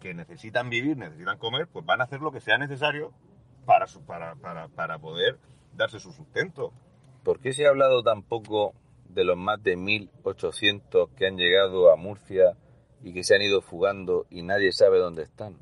[0.00, 3.12] que necesitan vivir, necesitan comer, pues van a hacer lo que sea necesario
[3.66, 5.38] para, su- para, para, para poder
[5.74, 6.72] darse su sustento.
[7.24, 8.74] ¿Por qué se ha hablado tan poco
[9.08, 12.56] de los más de 1.800 que han llegado a Murcia
[13.02, 15.56] y que se han ido fugando y nadie sabe dónde están?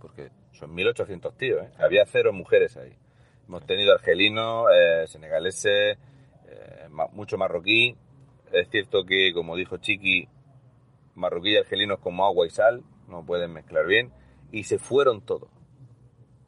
[0.00, 1.70] Porque son 1.800 tíos, ¿eh?
[1.78, 2.96] Había cero mujeres ahí.
[3.48, 5.98] Hemos tenido argelinos, eh, senegaleses,
[6.46, 7.96] eh, ma- mucho marroquí.
[8.52, 10.28] Es cierto que, como dijo Chiqui,
[11.14, 14.12] marroquí y argelinos como agua y sal, no pueden mezclar bien.
[14.52, 15.50] Y se fueron todos.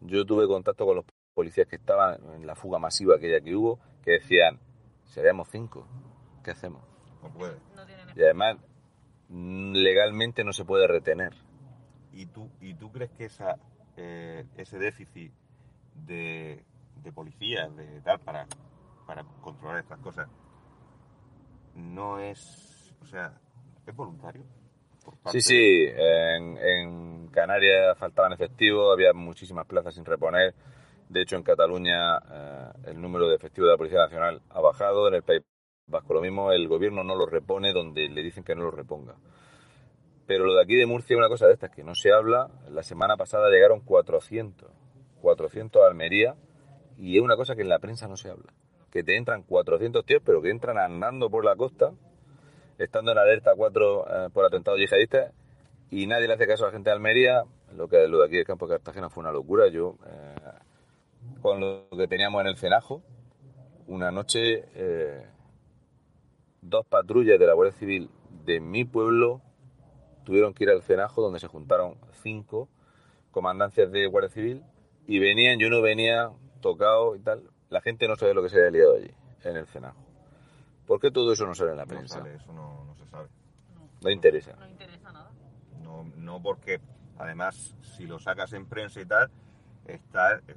[0.00, 1.04] Yo tuve contacto con los
[1.34, 4.58] policías que estaban en la fuga masiva aquella que hubo, que decían,
[5.04, 5.86] seríamos cinco,
[6.44, 6.82] ¿qué hacemos?
[7.22, 7.56] No puede.
[7.74, 7.82] No
[8.14, 8.56] Y además,
[9.28, 11.34] legalmente no se puede retener.
[12.12, 13.58] ¿Y tú, y tú crees que esa,
[13.96, 15.32] eh, ese déficit
[15.94, 16.64] de,
[17.02, 18.46] de policías, de tal, para,
[19.06, 20.28] para controlar estas cosas,
[21.74, 23.38] no es, o sea,
[23.86, 24.44] es voluntario?
[25.26, 30.54] Sí, sí, en, en Canarias faltaban efectivos, había muchísimas plazas sin reponer.
[31.08, 35.06] De hecho, en Cataluña eh, el número de efectivos de la Policía Nacional ha bajado,
[35.06, 35.42] en el País
[35.88, 39.14] Vasco lo mismo, el gobierno no lo repone donde le dicen que no lo reponga.
[40.26, 42.50] Pero lo de aquí de Murcia es una cosa de estas que no se habla.
[42.68, 44.68] La semana pasada llegaron 400,
[45.20, 46.34] 400 a Almería
[46.98, 48.52] y es una cosa que en la prensa no se habla.
[48.90, 51.92] Que te entran 400 tíos, pero que entran andando por la costa,
[52.78, 55.32] estando en alerta 4 por atentados yihadistas
[55.88, 57.44] y nadie le hace caso a la gente de Almería.
[57.76, 59.68] Lo que lo de aquí del campo de Cartagena fue una locura.
[59.68, 60.34] Yo, eh,
[61.40, 63.02] con lo que teníamos en el cenajo,
[63.86, 65.26] una noche, eh,
[66.68, 68.10] dos patrullas de la Guardia Civil
[68.44, 69.40] de mi pueblo
[70.24, 72.68] tuvieron que ir al cenajo donde se juntaron cinco
[73.30, 74.62] comandancias de Guardia Civil
[75.06, 77.42] y venían, yo no venía tocado y tal.
[77.68, 79.10] La gente no sabe lo que se había liado allí,
[79.44, 80.04] en el cenajo.
[80.86, 82.18] ¿Por qué todo eso no sale en la No prensa?
[82.18, 83.28] sale, eso no, no se sabe.
[84.02, 84.54] No interesa.
[84.56, 85.30] No interesa nada.
[85.82, 86.80] No, no porque,
[87.18, 89.30] además, si lo sacas en prensa y tal,
[89.86, 90.54] estás, eh,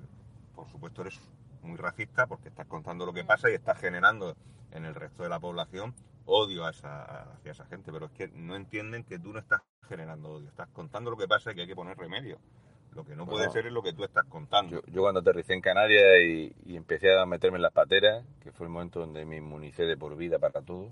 [0.56, 1.20] por supuesto, eres
[1.62, 4.36] muy racista porque estás contando lo que pasa y estás generando
[4.72, 5.94] en el resto de la población
[6.26, 7.92] odio a esa, hacia esa gente.
[7.92, 11.28] Pero es que no entienden que tú no estás generando odio, estás contando lo que
[11.28, 12.40] pasa y que hay que poner remedio.
[12.94, 14.82] Lo que no puede ser es lo que tú estás contando.
[14.82, 18.52] Yo, yo cuando aterricé en Canarias y, y empecé a meterme en las pateras, que
[18.52, 20.90] fue el momento donde me inmunicé de por vida para todo,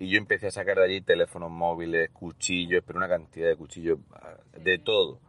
[0.00, 3.98] y yo empecé a sacar de allí teléfonos móviles, cuchillos, pero una cantidad de cuchillos,
[4.14, 5.20] ah, de todo.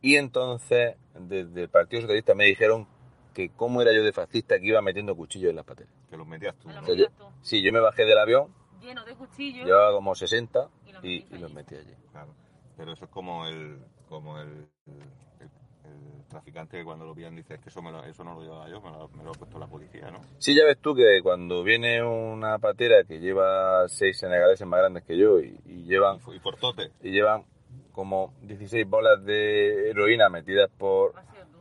[0.00, 2.88] Y entonces, desde el Partido Socialista me dijeron
[3.34, 5.92] que cómo era yo de fascista que iba metiendo cuchillos en las pateras.
[6.08, 6.68] Que los metías tú.
[6.68, 7.06] Me lo O sea, yo-
[7.42, 9.66] sí, yo me bajé del avión, Lleno de cuchillos.
[9.66, 11.94] llevaba como 60 Y los y, los metí allí.
[12.12, 12.34] Claro.
[12.76, 13.78] Pero eso es como el,
[14.08, 14.48] como el,
[14.86, 18.34] el- el traficante que cuando lo pillan dice "Es que eso, me lo- eso no
[18.34, 20.20] lo llevaba yo, me lo, me lo ha puesto la policía, ¿no?
[20.38, 25.04] Sí, ya ves tú que cuando viene una patera que lleva seis senegaleses más grandes
[25.04, 27.44] que yo y, y llevan Y, y forzote y llevan
[27.92, 31.14] como 16 bolas de heroína metidas por...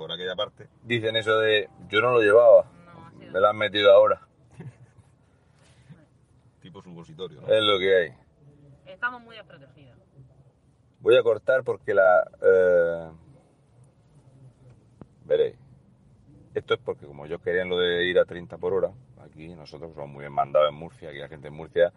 [0.03, 0.67] Por aquella parte.
[0.83, 2.69] Dicen eso de, yo no lo llevaba,
[3.17, 4.19] me lo han metido ahora.
[6.61, 7.47] Tipo supositorio, ¿no?
[7.47, 8.13] Es lo que hay.
[8.85, 9.97] Estamos muy desprotegidos.
[10.99, 12.21] Voy a cortar porque la...
[12.41, 13.11] eh,
[15.23, 15.55] veréis.
[16.53, 18.91] Esto es porque como yo querían lo de ir a 30 por hora,
[19.25, 21.93] aquí nosotros somos muy bien mandados en Murcia, aquí la gente en Murcia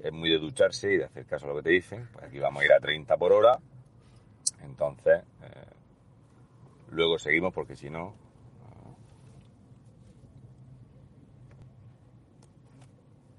[0.00, 2.40] es muy de ducharse y de hacer caso a lo que te dicen, pues aquí
[2.40, 3.58] vamos a ir a 30 por hora,
[4.62, 5.77] entonces eh,
[6.90, 8.14] luego seguimos porque si no...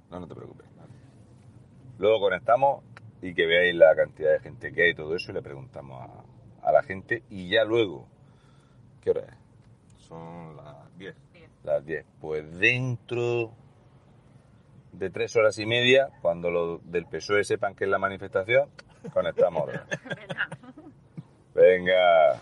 [0.10, 0.68] No, no te preocupes.
[2.00, 2.84] Luego conectamos
[3.22, 6.02] y que veáis la cantidad de gente que hay y todo eso y le preguntamos
[6.02, 8.08] a, a la gente y ya luego,
[9.02, 10.00] ¿qué hora es?
[10.08, 11.16] Son las 10.
[11.64, 12.06] Las 10.
[12.22, 13.52] Pues dentro
[14.94, 18.70] de tres horas y media, cuando los del PSOE sepan que es la manifestación,
[19.14, 19.70] conectamos.
[21.54, 22.42] Venga,